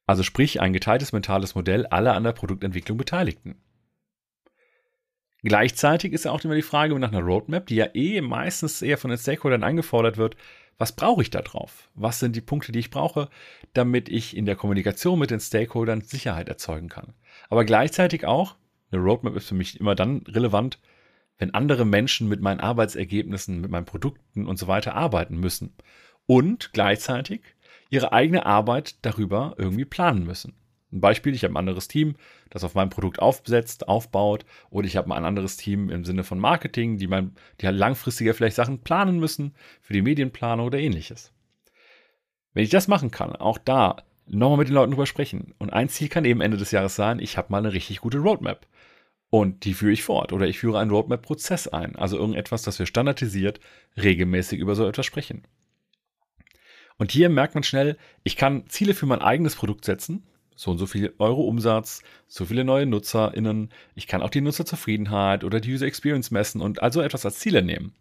Also 0.06 0.23
sprich 0.23 0.61
ein 0.61 0.73
geteiltes 0.73 1.12
mentales 1.12 1.55
Modell 1.55 1.87
aller 1.87 2.15
an 2.15 2.25
der 2.25 2.33
Produktentwicklung 2.33 2.99
Beteiligten. 2.99 3.56
Gleichzeitig 5.44 6.12
ist 6.12 6.25
ja 6.25 6.31
auch 6.31 6.43
immer 6.44 6.55
die 6.55 6.62
Frage 6.62 6.97
nach 6.99 7.11
einer 7.11 7.23
Roadmap, 7.23 7.67
die 7.67 7.77
ja 7.77 7.87
eh 7.94 8.21
meistens 8.21 8.81
eher 8.81 8.99
von 8.99 9.11
den 9.11 9.19
Stakeholdern 9.19 9.65
eingefordert 9.65 10.17
wird. 10.17 10.37
Was 10.79 10.93
brauche 10.93 11.23
ich 11.23 11.31
da 11.31 11.43
drauf? 11.43 11.91
Was 11.94 12.21
sind 12.21 12.37
die 12.37 12.41
Punkte, 12.41 12.71
die 12.73 12.79
ich 12.79 12.91
brauche, 12.91 13.29
damit 13.73 14.09
ich 14.09 14.37
in 14.37 14.47
der 14.47 14.56
Kommunikation 14.56 15.19
mit 15.19 15.31
den 15.31 15.41
Stakeholdern 15.41 16.03
Sicherheit 16.03 16.49
erzeugen 16.49 16.89
kann? 16.89 17.15
Aber 17.49 17.65
gleichzeitig 17.65 18.25
auch, 18.25 18.56
eine 18.91 19.03
Roadmap 19.03 19.37
ist 19.37 19.49
für 19.49 19.55
mich 19.55 19.81
immer 19.81 19.94
dann 19.94 20.19
relevant, 20.29 20.79
wenn 21.39 21.55
andere 21.55 21.85
Menschen 21.85 22.29
mit 22.29 22.41
meinen 22.41 22.61
Arbeitsergebnissen, 22.61 23.61
mit 23.61 23.70
meinen 23.70 23.84
Produkten 23.84 24.46
und 24.46 24.58
so 24.58 24.69
weiter 24.69 24.94
arbeiten 24.94 25.39
müssen 25.39 25.75
und 26.27 26.72
gleichzeitig 26.72 27.41
ihre 27.91 28.13
eigene 28.13 28.46
Arbeit 28.46 29.05
darüber 29.05 29.55
irgendwie 29.58 29.84
planen 29.84 30.25
müssen. 30.25 30.55
Ein 30.93 31.01
Beispiel, 31.01 31.34
ich 31.34 31.43
habe 31.43 31.55
ein 31.55 31.58
anderes 31.58 31.89
Team, 31.89 32.17
das 32.51 32.65
auf 32.65 32.75
meinem 32.75 32.91
Produkt 32.91 33.19
aufsetzt, 33.19 33.89
aufbaut, 33.89 34.44
oder 34.70 34.87
ich 34.87 34.96
habe 34.96 35.15
ein 35.15 35.25
anderes 35.25 35.56
Team 35.56 35.89
im 35.89 36.05
Sinne 36.05 36.22
von 36.22 36.39
Marketing, 36.39 36.99
die, 36.99 37.06
mein, 37.06 37.34
die 37.61 37.67
halt 37.67 37.77
langfristiger 37.77 38.34
vielleicht 38.34 38.56
Sachen 38.56 38.81
planen 38.81 39.19
müssen, 39.19 39.55
für 39.81 39.94
die 39.94 40.03
Medienplanung 40.03 40.67
oder 40.67 40.79
ähnliches. 40.79 41.32
Wenn 42.53 42.65
ich 42.65 42.70
das 42.70 42.89
machen 42.89 43.11
kann, 43.11 43.34
auch 43.34 43.58
da 43.58 43.96
nochmal 44.27 44.58
mit 44.58 44.69
den 44.69 44.75
Leuten 44.75 44.93
drüber 44.93 45.06
sprechen. 45.06 45.55
Und 45.58 45.72
ein 45.72 45.89
Ziel 45.89 46.08
kann 46.08 46.25
eben 46.25 46.41
Ende 46.41 46.58
des 46.58 46.70
Jahres 46.70 46.94
sein, 46.94 47.19
ich 47.19 47.39
habe 47.39 47.49
mal 47.51 47.58
eine 47.58 47.72
richtig 47.72 48.01
gute 48.01 48.19
Roadmap. 48.19 48.67
Und 49.31 49.65
die 49.65 49.72
führe 49.72 49.93
ich 49.93 50.03
fort. 50.03 50.34
Oder 50.34 50.46
ich 50.46 50.58
führe 50.58 50.79
einen 50.79 50.91
Roadmap-Prozess 50.91 51.67
ein. 51.69 51.96
Also 51.96 52.19
irgendetwas, 52.19 52.63
das 52.63 52.79
wir 52.79 52.84
standardisiert 52.84 53.61
regelmäßig 53.96 54.58
über 54.58 54.75
so 54.75 54.87
etwas 54.87 55.06
sprechen. 55.06 55.43
Und 56.99 57.13
hier 57.13 57.31
merkt 57.31 57.55
man 57.55 57.65
schnell, 57.65 57.96
ich 58.25 58.37
kann 58.37 58.69
Ziele 58.69 58.93
für 58.93 59.06
mein 59.06 59.22
eigenes 59.22 59.56
Produkt 59.56 59.87
setzen, 59.87 60.27
so 60.56 60.71
und 60.71 60.79
so 60.79 60.87
viel 60.87 61.13
Euro 61.19 61.43
Umsatz, 61.43 62.03
so 62.29 62.44
viele 62.44 62.65
neue 62.65 62.87
NutzerInnen. 62.87 63.71
Ich 63.94 64.06
kann 64.06 64.23
auch 64.23 64.31
die 64.31 64.41
Nutzerzufriedenheit 64.41 65.44
oder 65.44 65.61
die 65.61 65.73
User 65.73 65.87
Experience 65.87 66.31
messen 66.31 66.61
und 66.61 66.82
also 66.82 67.01
etwas 67.01 67.25
als 67.25 67.39
Ziele 67.39 67.63
nehmen. 67.63 67.94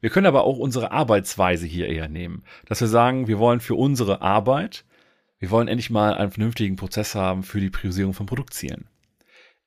Wir 0.00 0.10
können 0.10 0.26
aber 0.26 0.44
auch 0.44 0.58
unsere 0.58 0.90
Arbeitsweise 0.90 1.66
hier 1.66 1.88
eher 1.88 2.08
nehmen, 2.08 2.44
dass 2.66 2.80
wir 2.80 2.88
sagen, 2.88 3.28
wir 3.28 3.38
wollen 3.38 3.60
für 3.60 3.74
unsere 3.74 4.20
Arbeit, 4.22 4.84
wir 5.38 5.50
wollen 5.50 5.68
endlich 5.68 5.90
mal 5.90 6.14
einen 6.14 6.30
vernünftigen 6.30 6.76
Prozess 6.76 7.14
haben 7.14 7.42
für 7.42 7.60
die 7.60 7.70
Priorisierung 7.70 8.14
von 8.14 8.26
Produktzielen. 8.26 8.88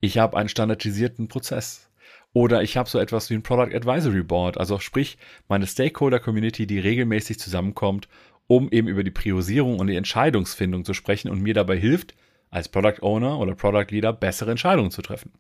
Ich 0.01 0.17
habe 0.17 0.37
einen 0.37 0.49
standardisierten 0.49 1.27
Prozess. 1.27 1.85
Oder 2.31 2.61
ich 2.61 2.77
habe 2.77 2.87
so 2.87 2.99
etwas 2.99 3.29
wie 3.29 3.33
ein 3.33 3.41
Product 3.43 3.75
Advisory 3.75 4.21
Board, 4.21 4.59
also 4.59 4.77
sprich 4.77 5.17
meine 5.47 5.65
Stakeholder 5.65 6.19
Community, 6.19 6.67
die 6.67 6.77
regelmäßig 6.77 7.39
zusammenkommt, 7.39 8.07
um 8.45 8.69
eben 8.71 8.87
über 8.87 9.03
die 9.03 9.11
Priorisierung 9.11 9.79
und 9.79 9.87
die 9.87 9.95
Entscheidungsfindung 9.95 10.85
zu 10.85 10.93
sprechen 10.93 11.29
und 11.29 11.41
mir 11.41 11.55
dabei 11.55 11.77
hilft, 11.77 12.13
als 12.49 12.69
Product 12.69 13.01
Owner 13.01 13.39
oder 13.39 13.55
Product 13.55 13.87
Leader 13.89 14.13
bessere 14.13 14.51
Entscheidungen 14.51 14.91
zu 14.91 15.01
treffen. 15.01 15.31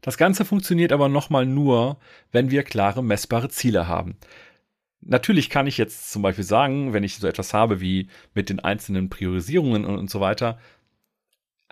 Das 0.00 0.16
Ganze 0.16 0.44
funktioniert 0.44 0.92
aber 0.92 1.08
nochmal 1.08 1.44
nur, 1.44 1.98
wenn 2.30 2.50
wir 2.50 2.62
klare, 2.62 3.02
messbare 3.02 3.48
Ziele 3.48 3.88
haben. 3.88 4.16
Natürlich 5.00 5.50
kann 5.50 5.66
ich 5.66 5.78
jetzt 5.78 6.10
zum 6.10 6.22
Beispiel 6.22 6.44
sagen, 6.44 6.92
wenn 6.92 7.04
ich 7.04 7.16
so 7.16 7.26
etwas 7.26 7.54
habe 7.54 7.80
wie 7.80 8.08
mit 8.34 8.48
den 8.48 8.60
einzelnen 8.60 9.10
Priorisierungen 9.10 9.84
und, 9.84 9.96
und 9.96 10.10
so 10.10 10.20
weiter, 10.20 10.58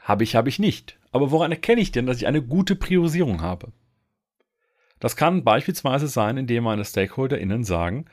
habe 0.00 0.25
ich, 0.25 0.37
habe 0.37 0.49
ich 0.49 0.59
nicht. 0.59 0.99
Aber 1.11 1.31
woran 1.31 1.50
erkenne 1.50 1.81
ich 1.81 1.93
denn, 1.93 2.07
dass 2.07 2.19
ich 2.19 2.26
eine 2.26 2.43
gute 2.43 2.76
Priorisierung 2.76 3.43
habe? 3.43 3.73
Das 4.99 5.17
kann 5.17 5.45
beispielsweise 5.45 6.09
sein, 6.09 6.37
indem 6.37 6.65
meine 6.65 6.85
StakeholderInnen 6.85 7.65
sagen, 7.65 8.07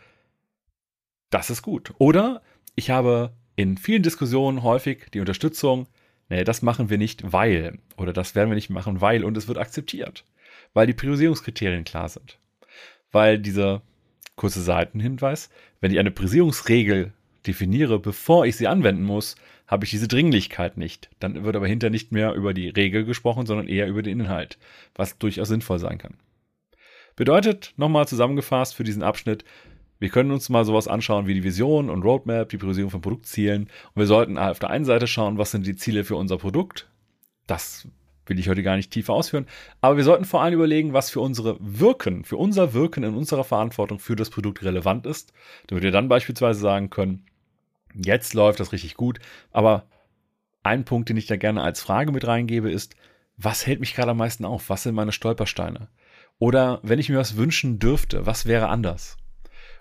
das 1.29 1.49
ist 1.49 1.61
gut. 1.61 1.93
Oder 1.97 2.41
ich 2.75 2.89
habe 2.89 3.33
in 3.55 3.77
vielen 3.77 4.03
Diskussionen 4.03 4.63
häufig 4.63 5.11
die 5.13 5.19
Unterstützung, 5.19 5.87
nee, 6.29 6.43
das 6.43 6.61
machen 6.61 6.89
wir 6.89 6.97
nicht, 6.97 7.31
weil, 7.31 7.79
oder 7.97 8.13
das 8.13 8.35
werden 8.35 8.49
wir 8.49 8.55
nicht 8.55 8.69
machen, 8.69 9.01
weil, 9.01 9.23
und 9.23 9.37
es 9.37 9.47
wird 9.47 9.57
akzeptiert, 9.57 10.25
weil 10.73 10.87
die 10.87 10.93
Priorisierungskriterien 10.93 11.83
klar 11.83 12.09
sind. 12.09 12.39
Weil 13.11 13.37
dieser 13.39 13.81
kurze 14.35 14.61
Seitenhinweis, 14.61 15.49
wenn 15.81 15.91
ich 15.91 15.99
eine 15.99 16.11
Priorisierungsregel 16.11 17.13
definiere, 17.45 17.99
bevor 17.99 18.45
ich 18.45 18.55
sie 18.55 18.67
anwenden 18.67 19.03
muss, 19.03 19.35
habe 19.67 19.85
ich 19.85 19.91
diese 19.91 20.07
Dringlichkeit 20.07 20.77
nicht. 20.77 21.09
Dann 21.19 21.43
wird 21.43 21.55
aber 21.55 21.67
hinter 21.67 21.89
nicht 21.89 22.11
mehr 22.11 22.33
über 22.33 22.53
die 22.53 22.69
Regel 22.69 23.05
gesprochen, 23.05 23.45
sondern 23.45 23.67
eher 23.67 23.87
über 23.87 24.01
den 24.01 24.21
Inhalt, 24.21 24.57
was 24.95 25.17
durchaus 25.17 25.47
sinnvoll 25.47 25.79
sein 25.79 25.97
kann. 25.97 26.15
Bedeutet, 27.15 27.73
nochmal 27.77 28.07
zusammengefasst 28.07 28.75
für 28.75 28.83
diesen 28.83 29.03
Abschnitt, 29.03 29.45
wir 30.03 30.09
können 30.09 30.31
uns 30.31 30.49
mal 30.49 30.65
sowas 30.65 30.89
anschauen 30.89 31.27
wie 31.27 31.33
die 31.33 31.45
Vision 31.45 31.89
und 31.89 32.03
Roadmap, 32.03 32.49
die 32.49 32.57
Priorisierung 32.57 32.91
von 32.91 32.99
Produktzielen. 32.99 33.69
Und 33.93 33.95
wir 33.95 34.05
sollten 34.05 34.37
auf 34.37 34.59
der 34.59 34.69
einen 34.69 34.83
Seite 34.83 35.07
schauen, 35.07 35.37
was 35.37 35.51
sind 35.51 35.65
die 35.65 35.77
Ziele 35.77 36.03
für 36.03 36.17
unser 36.17 36.37
Produkt. 36.37 36.89
Das 37.47 37.87
will 38.25 38.37
ich 38.37 38.49
heute 38.49 38.63
gar 38.63 38.75
nicht 38.75 38.91
tiefer 38.91 39.13
ausführen. 39.13 39.47
Aber 39.79 39.95
wir 39.95 40.03
sollten 40.03 40.25
vor 40.25 40.41
allem 40.41 40.55
überlegen, 40.55 40.91
was 40.91 41.09
für 41.09 41.21
unsere 41.21 41.55
Wirken, 41.61 42.25
für 42.25 42.35
unser 42.35 42.73
Wirken 42.73 43.05
in 43.05 43.15
unserer 43.15 43.45
Verantwortung 43.45 43.97
für 43.97 44.17
das 44.17 44.29
Produkt 44.29 44.61
relevant 44.65 45.05
ist. 45.05 45.31
Damit 45.67 45.85
wir 45.85 45.91
dann 45.91 46.09
beispielsweise 46.09 46.59
sagen 46.59 46.89
können, 46.89 47.25
jetzt 47.95 48.33
läuft 48.33 48.59
das 48.59 48.73
richtig 48.73 48.95
gut. 48.95 49.19
Aber 49.53 49.85
ein 50.63 50.83
Punkt, 50.83 51.07
den 51.07 51.15
ich 51.15 51.27
da 51.27 51.37
gerne 51.37 51.61
als 51.61 51.81
Frage 51.81 52.11
mit 52.11 52.27
reingebe, 52.27 52.69
ist, 52.69 52.97
was 53.37 53.65
hält 53.65 53.79
mich 53.79 53.95
gerade 53.95 54.11
am 54.11 54.17
meisten 54.17 54.43
auf? 54.43 54.69
Was 54.69 54.83
sind 54.83 54.95
meine 54.95 55.13
Stolpersteine? 55.13 55.87
Oder 56.39 56.81
wenn 56.83 56.99
ich 56.99 57.07
mir 57.07 57.19
was 57.19 57.37
wünschen 57.37 57.79
dürfte, 57.79 58.25
was 58.25 58.45
wäre 58.45 58.67
anders? 58.67 59.15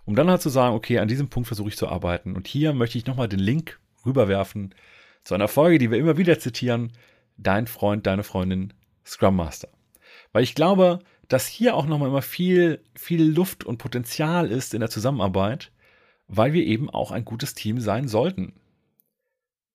Um 0.05 0.17
dann 0.17 0.31
halt 0.31 0.43
zu 0.43 0.49
sagen, 0.49 0.75
okay, 0.75 0.99
an 0.99 1.09
diesem 1.09 1.29
Punkt 1.29 1.47
versuche 1.47 1.69
ich 1.69 1.77
zu 1.77 1.89
arbeiten. 1.89 2.35
Und 2.35 2.49
hier 2.49 2.73
möchte 2.73 2.99
ich 2.99 3.07
nochmal 3.07 3.29
den 3.29 3.39
Link 3.39 3.79
rüberwerfen 4.05 4.75
zu 5.23 5.35
einer 5.35 5.49
Folge, 5.49 5.79
die 5.79 5.91
wir 5.91 5.99
immer 5.99 6.17
wieder 6.17 6.39
zitieren. 6.39 6.93
Dein 7.37 7.67
Freund, 7.67 8.07
deine 8.07 8.25
Freundin, 8.25 8.73
Scrum 9.05 9.37
Master. 9.37 9.69
Weil 10.33 10.43
ich 10.43 10.55
glaube, 10.55 11.01
dass 11.29 11.47
hier 11.47 11.77
auch 11.77 11.87
nochmal 11.87 12.09
immer 12.09 12.23
viel, 12.23 12.81
viel 12.95 13.23
Luft 13.23 13.65
und 13.65 13.79
Potenzial 13.79 14.51
ist 14.51 14.75
in 14.75 14.81
der 14.81 14.91
Zusammenarbeit, 14.91 15.71
weil 16.27 16.53
wir 16.53 16.65
eben 16.65 16.91
auch 16.91 17.11
ein 17.13 17.25
gutes 17.25 17.55
Team 17.55 17.81
sein 17.81 18.09
sollten. 18.09 18.55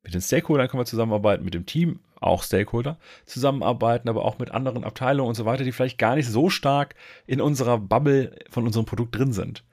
Mit 0.03 0.13
den 0.13 0.21
Stakeholdern 0.21 0.67
können 0.67 0.81
wir 0.81 0.85
zusammenarbeiten, 0.85 1.45
mit 1.45 1.53
dem 1.53 1.65
Team 1.65 1.99
auch 2.19 2.43
Stakeholder 2.43 2.97
zusammenarbeiten, 3.25 4.09
aber 4.09 4.25
auch 4.25 4.39
mit 4.39 4.51
anderen 4.51 4.83
Abteilungen 4.83 5.29
und 5.29 5.35
so 5.35 5.45
weiter, 5.45 5.63
die 5.63 5.71
vielleicht 5.71 5.97
gar 5.97 6.15
nicht 6.15 6.27
so 6.27 6.49
stark 6.49 6.95
in 7.25 7.41
unserer 7.41 7.77
Bubble 7.77 8.35
von 8.49 8.65
unserem 8.65 8.85
Produkt 8.85 9.15
drin 9.15 9.33
sind 9.33 9.63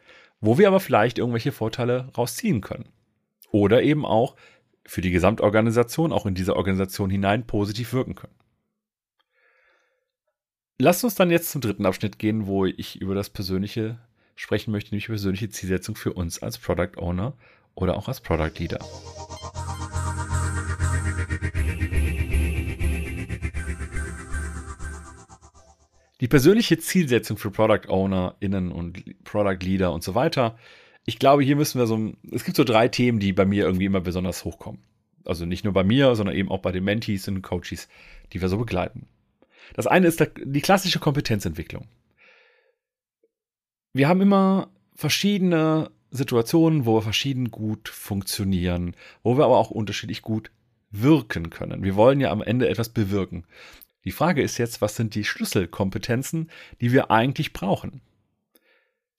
wo 0.44 0.58
wir 0.58 0.68
aber 0.68 0.78
vielleicht 0.78 1.18
irgendwelche 1.18 1.52
Vorteile 1.52 2.10
rausziehen 2.16 2.60
können. 2.60 2.90
Oder 3.50 3.82
eben 3.82 4.04
auch 4.04 4.36
für 4.84 5.00
die 5.00 5.10
Gesamtorganisation, 5.10 6.12
auch 6.12 6.26
in 6.26 6.34
diese 6.34 6.56
Organisation 6.56 7.08
hinein 7.08 7.46
positiv 7.46 7.94
wirken 7.94 8.14
können. 8.14 8.34
Lasst 10.78 11.02
uns 11.02 11.14
dann 11.14 11.30
jetzt 11.30 11.50
zum 11.50 11.62
dritten 11.62 11.86
Abschnitt 11.86 12.18
gehen, 12.18 12.46
wo 12.46 12.66
ich 12.66 13.00
über 13.00 13.14
das 13.14 13.30
Persönliche 13.30 13.98
sprechen 14.34 14.70
möchte, 14.70 14.90
nämlich 14.90 15.06
persönliche 15.06 15.48
Zielsetzung 15.48 15.96
für 15.96 16.12
uns 16.12 16.42
als 16.42 16.58
Product 16.58 16.98
Owner 16.98 17.38
oder 17.74 17.96
auch 17.96 18.08
als 18.08 18.20
Product 18.20 18.58
Leader. 18.58 18.80
Die 26.24 26.28
persönliche 26.28 26.78
Zielsetzung 26.78 27.36
für 27.36 27.50
Product 27.50 27.90
Owner, 27.90 28.34
Innen 28.40 28.72
und 28.72 29.04
Product 29.24 29.58
Leader 29.60 29.92
und 29.92 30.02
so 30.02 30.14
weiter. 30.14 30.56
Ich 31.04 31.18
glaube, 31.18 31.42
hier 31.42 31.54
müssen 31.54 31.78
wir 31.78 31.86
so, 31.86 32.14
es 32.32 32.44
gibt 32.44 32.56
so 32.56 32.64
drei 32.64 32.88
Themen, 32.88 33.18
die 33.18 33.34
bei 33.34 33.44
mir 33.44 33.66
irgendwie 33.66 33.84
immer 33.84 34.00
besonders 34.00 34.42
hochkommen. 34.46 34.80
Also 35.26 35.44
nicht 35.44 35.64
nur 35.64 35.74
bei 35.74 35.84
mir, 35.84 36.16
sondern 36.16 36.34
eben 36.34 36.50
auch 36.50 36.60
bei 36.60 36.72
den 36.72 36.82
Mentees 36.82 37.28
und 37.28 37.42
Coaches, 37.42 37.90
die 38.32 38.40
wir 38.40 38.48
so 38.48 38.56
begleiten. 38.56 39.06
Das 39.74 39.86
eine 39.86 40.06
ist 40.06 40.26
die 40.42 40.62
klassische 40.62 40.98
Kompetenzentwicklung. 40.98 41.88
Wir 43.92 44.08
haben 44.08 44.22
immer 44.22 44.70
verschiedene 44.94 45.90
Situationen, 46.10 46.86
wo 46.86 46.96
wir 46.96 47.02
verschieden 47.02 47.50
gut 47.50 47.90
funktionieren, 47.90 48.96
wo 49.22 49.36
wir 49.36 49.44
aber 49.44 49.58
auch 49.58 49.70
unterschiedlich 49.70 50.22
gut 50.22 50.50
wirken 50.90 51.50
können. 51.50 51.84
Wir 51.84 51.96
wollen 51.96 52.20
ja 52.20 52.30
am 52.30 52.40
Ende 52.40 52.70
etwas 52.70 52.88
bewirken. 52.88 53.44
Die 54.04 54.12
Frage 54.12 54.42
ist 54.42 54.58
jetzt, 54.58 54.80
was 54.80 54.96
sind 54.96 55.14
die 55.14 55.24
Schlüsselkompetenzen, 55.24 56.50
die 56.80 56.92
wir 56.92 57.10
eigentlich 57.10 57.52
brauchen? 57.52 58.02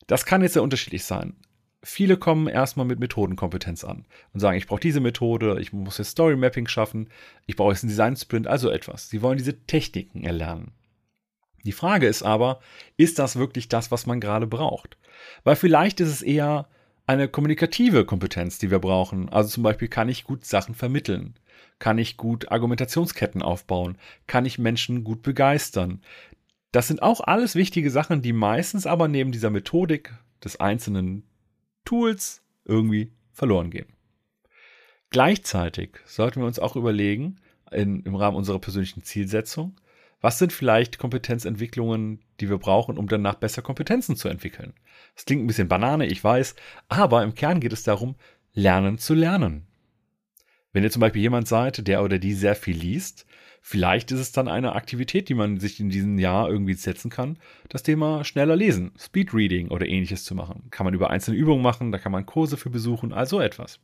Das 0.08 0.25
kann 0.25 0.42
jetzt 0.42 0.54
sehr 0.54 0.63
unterschiedlich 0.63 1.04
sein. 1.04 1.36
Viele 1.82 2.18
kommen 2.18 2.48
erstmal 2.48 2.86
mit 2.86 3.00
Methodenkompetenz 3.00 3.84
an 3.84 4.06
und 4.34 4.39
sagen, 4.39 4.58
ich 4.58 4.65
brauche 4.65 4.80
diese 4.80 5.00
Methode, 5.00 5.60
ich 5.60 5.72
muss 5.72 6.00
jetzt 6.00 6.12
Story 6.12 6.36
Mapping 6.36 6.68
schaffen, 6.68 7.10
ich 7.46 7.56
brauche 7.56 7.72
jetzt 7.72 7.84
einen 7.84 7.89
Design 7.89 8.15
Sprint, 8.15 8.48
also 8.48 8.70
etwas. 8.70 9.10
Sie 9.10 9.22
wollen 9.22 9.38
diese 9.38 9.65
Techniken 9.65 10.24
erlernen. 10.24 10.72
Die 11.63 11.72
Frage 11.72 12.08
ist 12.08 12.24
aber, 12.24 12.60
ist 12.98 13.20
das 13.20 13.36
wirklich 13.36 13.70
das, 13.70 13.92
was 13.92 14.06
man 14.06 14.20
gerade 14.20 14.48
braucht? 14.48 14.98
Weil 15.44 15.56
vielleicht 15.56 16.00
ist 16.00 16.10
es 16.10 16.22
eher 16.22 16.68
eine 17.08 17.27
kommunikative 17.27 18.06
Kompetenz, 18.06 18.58
die 18.58 18.72
wir 18.72 18.80
brauchen. 18.80 19.30
Also 19.30 19.50
zum 19.50 19.63
Beispiel 19.63 19.88
kann 19.88 20.10
ich 20.10 20.24
gut 20.24 20.46
Sachen 20.46 20.75
vermitteln. 20.75 21.36
Kann 21.79 21.98
ich 21.98 22.17
gut 22.17 22.51
Argumentationsketten 22.51 23.41
aufbauen? 23.41 23.98
Kann 24.27 24.46
ich 24.46 24.60
Menschen 24.60 25.03
gut 25.03 25.22
begeistern? 25.22 26.01
Das 26.72 26.88
sind 26.88 27.01
auch 27.01 27.22
alles 27.22 27.55
wichtige 27.55 27.91
Sachen, 27.91 28.22
die 28.22 28.34
meistens 28.34 28.86
aber 28.86 29.08
neben 29.08 29.32
dieser 29.32 29.50
Methodik 29.50 30.13
des 30.44 30.60
einzelnen 30.60 31.24
Tools 31.86 32.44
irgendwie 32.65 33.12
verloren 33.32 33.70
gehen. 33.70 33.94
Gleichzeitig 35.10 35.98
sollten 36.05 36.41
wir 36.41 36.48
uns 36.48 36.60
auch 36.60 36.75
überlegen, 36.75 37.38
in, 37.72 38.03
im 38.03 38.15
Rahmen 38.15 38.38
unserer 38.38 38.60
persönlichen 38.60 39.03
Zielsetzung, 39.03 39.75
was 40.22 40.39
sind 40.39 40.53
vielleicht 40.53 40.98
Kompetenzentwicklungen, 40.98 42.20
die 42.39 42.50
wir 42.50 42.58
brauchen, 42.58 42.98
um 42.98 43.08
danach 43.08 43.36
besser 43.36 43.62
Kompetenzen 43.62 44.15
zu 44.15 44.27
entwickeln? 44.27 44.74
Das 45.13 45.25
klingt 45.25 45.44
ein 45.44 45.48
bisschen 45.48 45.67
Banane, 45.67 46.08
ich 46.08 46.24
weiß, 46.24 46.55
aber 46.89 47.24
im 47.24 47.36
Kern 47.36 47.60
geht 47.60 47.74
es 47.74 47.84
darum, 47.84 48.15
lernen 48.53 48.98
zu 48.98 49.13
lernen. 49.13 49.67
Wenn 50.75 50.84
ihr 50.84 50.91
zum 50.91 51.00
Beispiel 51.00 51.22
jemand 51.22 51.48
seid, 51.48 51.88
der 51.88 52.03
oder 52.03 52.20
die 52.20 52.34
sehr 52.34 52.53
viel 52.53 52.75
liest, 52.75 53.25
vielleicht 53.62 54.12
ist 54.12 54.20
es 54.20 54.34
dann 54.34 54.50
eine 54.50 54.74
Aktivität, 54.74 55.29
die 55.29 55.34
man 55.34 55.58
sich 55.58 55.79
in 55.79 55.89
diesem 55.89 56.20
Jahr 56.20 56.50
irgendwie 56.50 56.74
setzen 56.74 57.10
kann, 57.10 57.39
das 57.70 57.82
Thema 57.82 58.25
schneller 58.25 58.58
lesen, 58.58 58.91
Speedreading 59.00 59.70
oder 59.70 59.88
ähnliches 59.88 60.25
zu 60.25 60.36
machen. 60.36 60.67
Kann 60.72 60.84
man 60.84 60.94
über 60.94 61.12
einzelne 61.12 61.38
Übungen 61.38 61.62
machen, 61.62 61.94
da 61.94 61.98
kann 61.98 62.12
man 62.12 62.25
Kurse 62.25 62.58
für 62.58 62.70
besuchen, 62.70 63.13
also 63.13 63.39
etwas. 63.39 63.79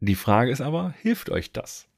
Die 0.00 0.14
Frage 0.14 0.50
ist 0.50 0.60
aber, 0.60 0.94
hilft 1.00 1.30
euch 1.30 1.50
das? 1.50 1.88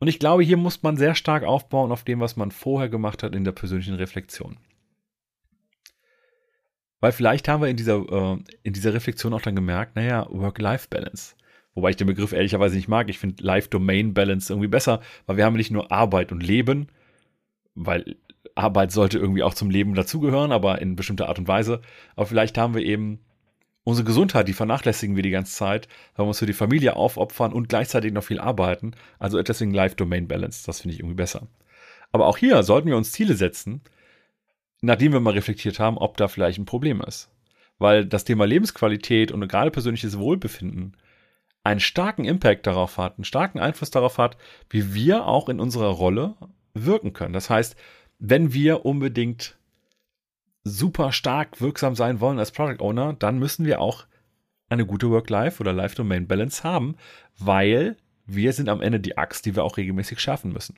Und 0.00 0.08
ich 0.08 0.18
glaube, 0.18 0.42
hier 0.42 0.56
muss 0.56 0.82
man 0.82 0.96
sehr 0.96 1.14
stark 1.14 1.44
aufbauen 1.44 1.92
auf 1.92 2.02
dem, 2.02 2.18
was 2.18 2.34
man 2.34 2.50
vorher 2.50 2.88
gemacht 2.88 3.22
hat 3.22 3.32
in 3.36 3.44
der 3.44 3.52
persönlichen 3.52 3.94
Reflexion. 3.94 4.56
Weil 6.98 7.12
vielleicht 7.12 7.46
haben 7.46 7.62
wir 7.62 7.68
in 7.68 7.76
dieser, 7.76 7.98
äh, 8.10 8.38
in 8.64 8.72
dieser 8.72 8.92
Reflexion 8.92 9.32
auch 9.34 9.42
dann 9.42 9.54
gemerkt, 9.54 9.94
naja, 9.94 10.26
Work-Life-Balance. 10.28 11.36
Wobei 11.78 11.90
ich 11.90 11.96
den 11.96 12.08
Begriff 12.08 12.32
ehrlicherweise 12.32 12.74
nicht 12.74 12.88
mag. 12.88 13.08
Ich 13.08 13.20
finde 13.20 13.40
Life-Domain-Balance 13.44 14.52
irgendwie 14.52 14.66
besser, 14.66 15.00
weil 15.26 15.36
wir 15.36 15.44
haben 15.44 15.54
nicht 15.54 15.70
nur 15.70 15.92
Arbeit 15.92 16.32
und 16.32 16.42
Leben, 16.42 16.88
weil 17.76 18.16
Arbeit 18.56 18.90
sollte 18.90 19.16
irgendwie 19.16 19.44
auch 19.44 19.54
zum 19.54 19.70
Leben 19.70 19.94
dazugehören, 19.94 20.50
aber 20.50 20.82
in 20.82 20.96
bestimmter 20.96 21.28
Art 21.28 21.38
und 21.38 21.46
Weise. 21.46 21.80
Aber 22.16 22.26
vielleicht 22.26 22.58
haben 22.58 22.74
wir 22.74 22.82
eben 22.82 23.20
unsere 23.84 24.04
Gesundheit, 24.04 24.48
die 24.48 24.54
vernachlässigen 24.54 25.14
wir 25.14 25.22
die 25.22 25.30
ganze 25.30 25.54
Zeit, 25.54 25.86
weil 26.16 26.24
wir 26.24 26.30
uns 26.30 26.40
für 26.40 26.46
die 26.46 26.52
Familie 26.52 26.96
aufopfern 26.96 27.52
und 27.52 27.68
gleichzeitig 27.68 28.12
noch 28.12 28.24
viel 28.24 28.40
arbeiten. 28.40 28.90
Also 29.20 29.40
deswegen 29.40 29.72
Life-Domain-Balance, 29.72 30.66
das 30.66 30.80
finde 30.80 30.94
ich 30.94 30.98
irgendwie 30.98 31.14
besser. 31.14 31.46
Aber 32.10 32.26
auch 32.26 32.38
hier 32.38 32.64
sollten 32.64 32.88
wir 32.88 32.96
uns 32.96 33.12
Ziele 33.12 33.34
setzen, 33.34 33.82
nachdem 34.80 35.12
wir 35.12 35.20
mal 35.20 35.34
reflektiert 35.34 35.78
haben, 35.78 35.96
ob 35.96 36.16
da 36.16 36.26
vielleicht 36.26 36.58
ein 36.58 36.64
Problem 36.64 37.00
ist. 37.02 37.30
Weil 37.78 38.04
das 38.04 38.24
Thema 38.24 38.46
Lebensqualität 38.46 39.30
und 39.30 39.46
gerade 39.46 39.70
persönliches 39.70 40.18
Wohlbefinden 40.18 40.96
einen 41.68 41.80
starken 41.80 42.24
Impact 42.24 42.66
darauf 42.66 42.96
hat, 42.96 43.18
einen 43.18 43.24
starken 43.24 43.58
Einfluss 43.58 43.90
darauf 43.90 44.16
hat, 44.16 44.38
wie 44.70 44.94
wir 44.94 45.26
auch 45.26 45.50
in 45.50 45.60
unserer 45.60 45.90
Rolle 45.90 46.34
wirken 46.72 47.12
können. 47.12 47.34
Das 47.34 47.50
heißt, 47.50 47.76
wenn 48.18 48.54
wir 48.54 48.86
unbedingt 48.86 49.58
super 50.64 51.12
stark 51.12 51.60
wirksam 51.60 51.94
sein 51.94 52.20
wollen 52.20 52.38
als 52.38 52.52
Product 52.52 52.82
Owner, 52.82 53.12
dann 53.12 53.38
müssen 53.38 53.66
wir 53.66 53.82
auch 53.82 54.06
eine 54.70 54.86
gute 54.86 55.10
Work-Life 55.10 55.60
oder 55.60 55.74
Life-Domain-Balance 55.74 56.64
haben, 56.64 56.96
weil 57.38 57.98
wir 58.24 58.54
sind 58.54 58.70
am 58.70 58.80
Ende 58.80 58.98
die 58.98 59.18
Axt, 59.18 59.44
die 59.44 59.54
wir 59.54 59.62
auch 59.62 59.76
regelmäßig 59.76 60.20
schaffen 60.20 60.54
müssen. 60.54 60.76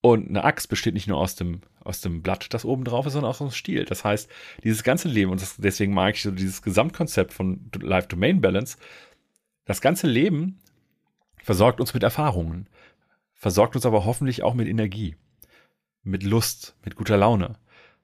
Und 0.00 0.28
eine 0.28 0.44
Axt 0.44 0.68
besteht 0.68 0.94
nicht 0.94 1.08
nur 1.08 1.18
aus 1.18 1.34
dem, 1.34 1.62
aus 1.82 2.00
dem 2.02 2.22
Blatt, 2.22 2.54
das 2.54 2.64
oben 2.64 2.84
drauf 2.84 3.06
ist, 3.06 3.14
sondern 3.14 3.30
auch 3.30 3.40
aus 3.40 3.52
dem 3.52 3.56
Stiel. 3.56 3.84
Das 3.84 4.04
heißt, 4.04 4.30
dieses 4.62 4.84
ganze 4.84 5.08
Leben, 5.08 5.32
und 5.32 5.42
das, 5.42 5.56
deswegen 5.56 5.92
mag 5.92 6.14
ich 6.14 6.22
so 6.22 6.30
dieses 6.30 6.62
Gesamtkonzept 6.62 7.32
von 7.32 7.70
Life-Domain-Balance, 7.80 8.76
das 9.64 9.80
ganze 9.80 10.06
Leben 10.06 10.58
versorgt 11.42 11.80
uns 11.80 11.94
mit 11.94 12.02
Erfahrungen, 12.02 12.68
versorgt 13.34 13.76
uns 13.76 13.86
aber 13.86 14.04
hoffentlich 14.04 14.42
auch 14.42 14.54
mit 14.54 14.68
Energie, 14.68 15.16
mit 16.02 16.22
Lust, 16.22 16.76
mit 16.84 16.96
guter 16.96 17.16
Laune, 17.16 17.58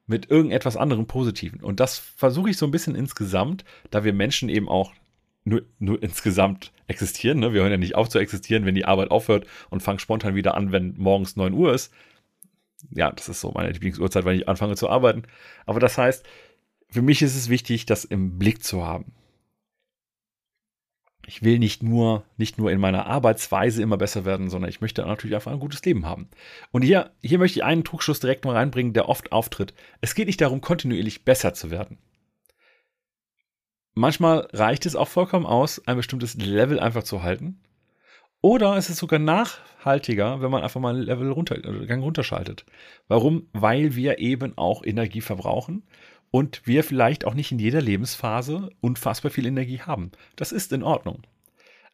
mit 0.05 0.29
irgendetwas 0.29 0.77
anderem 0.77 1.07
Positiven. 1.07 1.61
Und 1.61 1.79
das 1.79 1.97
versuche 1.97 2.49
ich 2.49 2.57
so 2.57 2.65
ein 2.65 2.71
bisschen 2.71 2.95
insgesamt, 2.95 3.63
da 3.89 4.03
wir 4.03 4.13
Menschen 4.13 4.49
eben 4.49 4.69
auch 4.69 4.93
nur, 5.43 5.63
nur 5.79 6.01
insgesamt 6.03 6.71
existieren. 6.87 7.39
Ne? 7.39 7.53
Wir 7.53 7.61
hören 7.61 7.71
ja 7.71 7.77
nicht 7.77 7.95
auf 7.95 8.09
zu 8.09 8.19
existieren, 8.19 8.65
wenn 8.65 8.75
die 8.75 8.85
Arbeit 8.85 9.11
aufhört 9.11 9.47
und 9.69 9.81
fangen 9.81 9.99
spontan 9.99 10.35
wieder 10.35 10.55
an, 10.55 10.71
wenn 10.71 10.95
morgens 10.97 11.35
9 11.35 11.53
Uhr 11.53 11.73
ist. 11.73 11.91
Ja, 12.89 13.11
das 13.11 13.29
ist 13.29 13.41
so 13.41 13.51
meine 13.51 13.71
Lieblingsuhrzeit, 13.71 14.25
wenn 14.25 14.35
ich 14.35 14.49
anfange 14.49 14.75
zu 14.75 14.89
arbeiten. 14.89 15.23
Aber 15.65 15.79
das 15.79 15.97
heißt, 15.97 16.25
für 16.89 17.01
mich 17.01 17.21
ist 17.21 17.35
es 17.35 17.49
wichtig, 17.49 17.85
das 17.85 18.05
im 18.05 18.37
Blick 18.37 18.63
zu 18.63 18.85
haben. 18.85 19.13
Ich 21.31 21.43
will 21.43 21.59
nicht 21.59 21.81
nur, 21.81 22.25
nicht 22.35 22.57
nur 22.57 22.73
in 22.73 22.81
meiner 22.81 23.05
Arbeitsweise 23.05 23.81
immer 23.81 23.95
besser 23.95 24.25
werden, 24.25 24.49
sondern 24.49 24.69
ich 24.69 24.81
möchte 24.81 25.01
natürlich 25.01 25.33
einfach 25.33 25.53
ein 25.53 25.61
gutes 25.61 25.81
Leben 25.85 26.05
haben. 26.05 26.27
Und 26.71 26.81
hier, 26.81 27.11
hier 27.21 27.39
möchte 27.39 27.59
ich 27.59 27.63
einen 27.63 27.85
Trugschluss 27.85 28.19
direkt 28.19 28.43
mal 28.43 28.53
reinbringen, 28.53 28.91
der 28.91 29.07
oft 29.07 29.31
auftritt. 29.31 29.73
Es 30.01 30.13
geht 30.13 30.27
nicht 30.27 30.41
darum, 30.41 30.59
kontinuierlich 30.59 31.23
besser 31.23 31.53
zu 31.53 31.71
werden. 31.71 31.99
Manchmal 33.93 34.49
reicht 34.51 34.85
es 34.85 34.97
auch 34.97 35.07
vollkommen 35.07 35.45
aus, 35.45 35.81
ein 35.87 35.95
bestimmtes 35.95 36.35
Level 36.35 36.81
einfach 36.81 37.03
zu 37.03 37.23
halten. 37.23 37.61
Oder 38.41 38.75
es 38.75 38.89
ist 38.89 38.97
sogar 38.97 39.19
nachhaltiger, 39.19 40.41
wenn 40.41 40.51
man 40.51 40.63
einfach 40.63 40.81
mal 40.81 40.95
ein 40.95 41.01
Level 41.01 41.31
runter, 41.31 41.55
äh, 41.63 41.85
Gang 41.85 42.03
runterschaltet. 42.03 42.65
Warum? 43.07 43.47
Weil 43.53 43.95
wir 43.95 44.19
eben 44.19 44.57
auch 44.57 44.83
Energie 44.83 45.21
verbrauchen 45.21 45.83
und 46.31 46.65
wir 46.65 46.83
vielleicht 46.83 47.25
auch 47.25 47.33
nicht 47.33 47.51
in 47.51 47.59
jeder 47.59 47.81
Lebensphase 47.81 48.69
unfassbar 48.79 49.31
viel 49.31 49.45
Energie 49.45 49.81
haben. 49.81 50.11
Das 50.35 50.51
ist 50.51 50.71
in 50.71 50.83
Ordnung. 50.83 51.23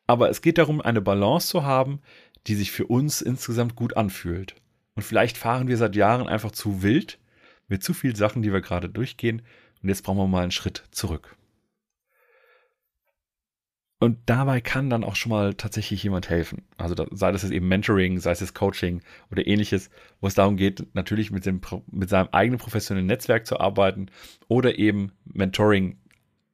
Aber 0.06 0.29
es 0.29 0.41
geht 0.41 0.58
darum, 0.58 0.79
eine 0.79 1.01
Balance 1.01 1.50
zu 1.50 1.63
haben, 1.63 2.00
die 2.46 2.56
sich 2.56 2.72
für 2.72 2.86
uns 2.86 3.22
insgesamt 3.22 3.75
gut 3.75 3.98
anfühlt. 3.98 4.56
Und 4.96 5.03
vielleicht 5.03 5.38
fahren 5.38 5.67
wir 5.67 5.77
seit 5.77 5.96
Jahren 5.96 6.27
einfach 6.27 6.51
zu 6.51 6.82
wild 6.82 7.20
mit 7.67 7.84
zu 7.84 7.94
vielen 7.94 8.15
Sachen, 8.15 8.41
die 8.41 8.53
wir 8.53 8.62
gerade 8.62 8.89
durchgehen. 8.89 9.41
Und 9.84 9.89
jetzt 9.89 10.03
brauchen 10.03 10.17
wir 10.17 10.27
mal 10.27 10.44
einen 10.44 10.51
Schritt 10.51 10.84
zurück. 10.91 11.36
Und 14.00 14.20
dabei 14.27 14.62
kann 14.62 14.92
dann 14.92 15.04
auch 15.04 15.16
schon 15.16 15.32
mal 15.32 15.56
tatsächlich 15.56 16.04
jemand 16.04 16.30
helfen. 16.30 16.63
Also 16.77 16.94
da, 16.94 17.08
sei 17.10 17.32
das 17.32 17.50
eben 17.50 17.68
Mentoring, 17.68 18.20
sei 18.20 18.32
es 18.32 18.54
Coaching 18.54 19.01
oder 19.32 19.48
ähnliches, 19.48 19.89
wo 20.22 20.27
es 20.27 20.36
darum 20.36 20.56
geht, 20.56 20.86
natürlich 20.94 21.32
mit, 21.32 21.48
dem, 21.48 21.62
mit 21.92 22.10
seinem 22.10 22.30
eigenen 22.32 22.60
professionellen 22.60 23.08
Netzwerk 23.08 23.48
zu 23.48 23.60
arbeiten 23.60 24.12
oder 24.48 24.77
eben 24.77 25.13
Mentoring 25.25 25.98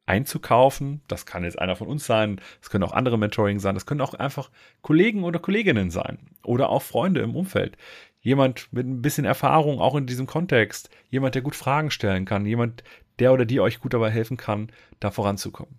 einzukaufen. 0.05 1.01
Das 1.07 1.25
kann 1.25 1.43
jetzt 1.43 1.59
einer 1.59 1.75
von 1.75 1.87
uns 1.87 2.05
sein, 2.05 2.39
das 2.61 2.69
können 2.69 2.83
auch 2.83 2.93
andere 2.93 3.17
Mentoring 3.17 3.59
sein, 3.59 3.75
das 3.75 3.85
können 3.85 4.01
auch 4.01 4.13
einfach 4.13 4.49
Kollegen 4.81 5.23
oder 5.23 5.39
Kolleginnen 5.39 5.91
sein 5.91 6.19
oder 6.43 6.69
auch 6.69 6.81
Freunde 6.81 7.21
im 7.21 7.35
Umfeld. 7.35 7.77
Jemand 8.21 8.71
mit 8.71 8.87
ein 8.87 9.01
bisschen 9.01 9.25
Erfahrung 9.25 9.79
auch 9.79 9.95
in 9.95 10.05
diesem 10.05 10.27
Kontext, 10.27 10.89
jemand, 11.09 11.35
der 11.35 11.41
gut 11.41 11.55
Fragen 11.55 11.91
stellen 11.91 12.23
kann, 12.23 12.45
jemand, 12.45 12.83
der 13.19 13.33
oder 13.33 13.45
die 13.45 13.59
euch 13.59 13.79
gut 13.79 13.93
dabei 13.93 14.09
helfen 14.09 14.37
kann, 14.37 14.71
da 14.99 15.11
voranzukommen. 15.11 15.75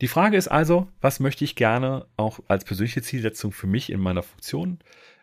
Die 0.00 0.08
Frage 0.08 0.36
ist 0.36 0.48
also, 0.48 0.88
was 1.00 1.20
möchte 1.20 1.44
ich 1.44 1.56
gerne 1.56 2.06
auch 2.16 2.40
als 2.48 2.64
persönliche 2.64 3.02
Zielsetzung 3.02 3.52
für 3.52 3.66
mich 3.66 3.90
in 3.90 4.00
meiner 4.00 4.22
Funktion 4.22 4.78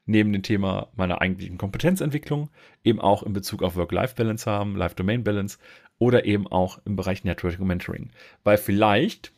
neben 0.05 0.33
dem 0.33 0.43
Thema 0.43 0.89
meiner 0.95 1.21
eigentlichen 1.21 1.57
Kompetenzentwicklung 1.57 2.49
eben 2.83 2.99
auch 2.99 3.23
in 3.23 3.33
Bezug 3.33 3.63
auf 3.63 3.75
Work-Life-Balance 3.75 4.49
haben, 4.49 4.75
Life-Domain-Balance 4.75 5.57
oder 5.97 6.25
eben 6.25 6.47
auch 6.47 6.79
im 6.85 6.95
Bereich 6.95 7.23
Networking 7.23 7.61
und 7.61 7.67
Mentoring. 7.67 8.11
Weil 8.43 8.57
vielleicht, 8.57 9.31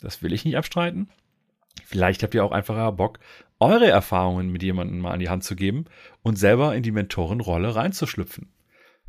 das 0.00 0.22
will 0.22 0.32
ich 0.32 0.44
nicht 0.44 0.56
abstreiten, 0.56 1.08
vielleicht 1.84 2.22
habt 2.22 2.34
ihr 2.34 2.44
auch 2.44 2.52
einfach 2.52 2.92
Bock, 2.92 3.18
eure 3.58 3.88
Erfahrungen 3.88 4.50
mit 4.50 4.62
jemandem 4.62 5.00
mal 5.00 5.12
an 5.12 5.20
die 5.20 5.28
Hand 5.28 5.44
zu 5.44 5.56
geben 5.56 5.86
und 6.22 6.36
selber 6.36 6.74
in 6.74 6.82
die 6.82 6.92
Mentorenrolle 6.92 7.74
reinzuschlüpfen. 7.74 8.48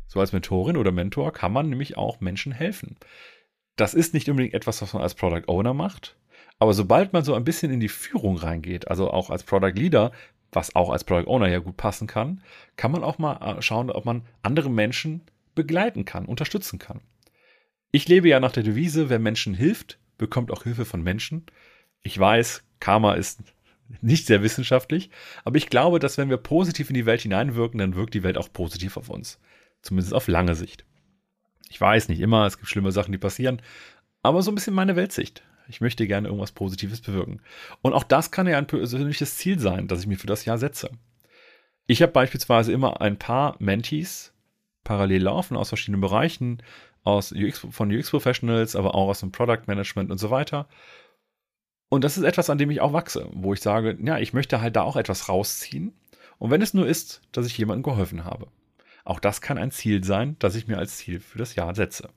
So 0.06 0.20
als 0.20 0.32
Mentorin 0.32 0.76
oder 0.76 0.92
Mentor 0.92 1.32
kann 1.32 1.52
man 1.52 1.68
nämlich 1.68 1.96
auch 1.96 2.20
Menschen 2.20 2.52
helfen. 2.52 2.96
Das 3.76 3.94
ist 3.94 4.14
nicht 4.14 4.28
unbedingt 4.28 4.54
etwas, 4.54 4.80
was 4.82 4.92
man 4.92 5.02
als 5.02 5.14
Product 5.14 5.48
Owner 5.48 5.74
macht, 5.74 6.16
aber 6.58 6.72
sobald 6.72 7.12
man 7.12 7.24
so 7.24 7.34
ein 7.34 7.44
bisschen 7.44 7.72
in 7.72 7.80
die 7.80 7.88
Führung 7.88 8.36
reingeht, 8.36 8.88
also 8.88 9.10
auch 9.10 9.30
als 9.30 9.42
Product 9.42 9.74
Leader, 9.74 10.12
was 10.52 10.76
auch 10.76 10.90
als 10.90 11.04
Product 11.04 11.28
Owner 11.28 11.48
ja 11.48 11.58
gut 11.58 11.76
passen 11.76 12.06
kann, 12.06 12.42
kann 12.76 12.92
man 12.92 13.02
auch 13.02 13.18
mal 13.18 13.58
äh, 13.58 13.62
schauen, 13.62 13.90
ob 13.90 14.04
man 14.04 14.22
andere 14.42 14.70
Menschen 14.70 15.22
begleiten 15.54 16.04
kann, 16.04 16.26
unterstützen 16.26 16.78
kann. 16.78 17.00
Ich 17.90 18.08
lebe 18.08 18.28
ja 18.28 18.40
nach 18.40 18.52
der 18.52 18.62
Devise, 18.62 19.08
wer 19.08 19.18
Menschen 19.18 19.54
hilft, 19.54 19.98
bekommt 20.16 20.50
auch 20.50 20.62
Hilfe 20.62 20.84
von 20.84 21.02
Menschen. 21.02 21.46
Ich 22.02 22.18
weiß, 22.18 22.62
Karma 22.80 23.14
ist 23.14 23.40
nicht 24.00 24.26
sehr 24.26 24.42
wissenschaftlich, 24.42 25.10
aber 25.44 25.56
ich 25.56 25.68
glaube, 25.68 25.98
dass 25.98 26.18
wenn 26.18 26.30
wir 26.30 26.36
positiv 26.36 26.88
in 26.88 26.94
die 26.94 27.06
Welt 27.06 27.22
hineinwirken, 27.22 27.78
dann 27.78 27.96
wirkt 27.96 28.14
die 28.14 28.22
Welt 28.22 28.38
auch 28.38 28.52
positiv 28.52 28.96
auf 28.96 29.10
uns. 29.10 29.40
Zumindest 29.84 30.14
auf 30.14 30.28
lange 30.28 30.54
Sicht. 30.54 30.86
Ich 31.68 31.78
weiß 31.78 32.08
nicht 32.08 32.20
immer, 32.20 32.46
es 32.46 32.56
gibt 32.56 32.68
schlimme 32.68 32.90
Sachen, 32.90 33.12
die 33.12 33.18
passieren, 33.18 33.60
aber 34.22 34.40
so 34.40 34.50
ein 34.50 34.54
bisschen 34.54 34.72
meine 34.72 34.96
Weltsicht. 34.96 35.42
Ich 35.68 35.82
möchte 35.82 36.06
gerne 36.06 36.28
irgendwas 36.28 36.52
Positives 36.52 37.02
bewirken. 37.02 37.42
Und 37.82 37.92
auch 37.92 38.04
das 38.04 38.30
kann 38.30 38.46
ja 38.46 38.56
ein 38.56 38.66
persönliches 38.66 39.36
Ziel 39.36 39.58
sein, 39.58 39.86
das 39.86 40.00
ich 40.00 40.06
mir 40.06 40.16
für 40.16 40.26
das 40.26 40.46
Jahr 40.46 40.56
setze. 40.56 40.90
Ich 41.86 42.00
habe 42.00 42.12
beispielsweise 42.12 42.72
immer 42.72 43.02
ein 43.02 43.18
paar 43.18 43.56
Mentees 43.58 44.32
parallel 44.84 45.22
laufen 45.22 45.54
aus 45.54 45.68
verschiedenen 45.68 46.00
Bereichen, 46.00 46.62
aus 47.02 47.32
UX, 47.32 47.66
von 47.70 47.92
UX 47.94 48.10
Professionals, 48.10 48.76
aber 48.76 48.94
auch 48.94 49.08
aus 49.08 49.20
dem 49.20 49.32
Product 49.32 49.66
Management 49.66 50.10
und 50.10 50.18
so 50.18 50.30
weiter. 50.30 50.66
Und 51.90 52.04
das 52.04 52.16
ist 52.16 52.24
etwas, 52.24 52.48
an 52.48 52.56
dem 52.56 52.70
ich 52.70 52.80
auch 52.80 52.94
wachse, 52.94 53.28
wo 53.34 53.52
ich 53.52 53.60
sage, 53.60 53.98
ja, 54.02 54.18
ich 54.18 54.32
möchte 54.32 54.62
halt 54.62 54.76
da 54.76 54.82
auch 54.82 54.96
etwas 54.96 55.28
rausziehen. 55.28 55.92
Und 56.38 56.50
wenn 56.50 56.62
es 56.62 56.72
nur 56.72 56.86
ist, 56.86 57.20
dass 57.32 57.46
ich 57.46 57.58
jemandem 57.58 57.82
geholfen 57.82 58.24
habe. 58.24 58.48
Auch 59.04 59.20
das 59.20 59.42
kann 59.42 59.58
ein 59.58 59.70
Ziel 59.70 60.02
sein, 60.02 60.36
das 60.38 60.54
ich 60.54 60.66
mir 60.66 60.78
als 60.78 60.96
Ziel 60.96 61.20
für 61.20 61.38
das 61.38 61.54
Jahr 61.54 61.74
setze. 61.74 62.08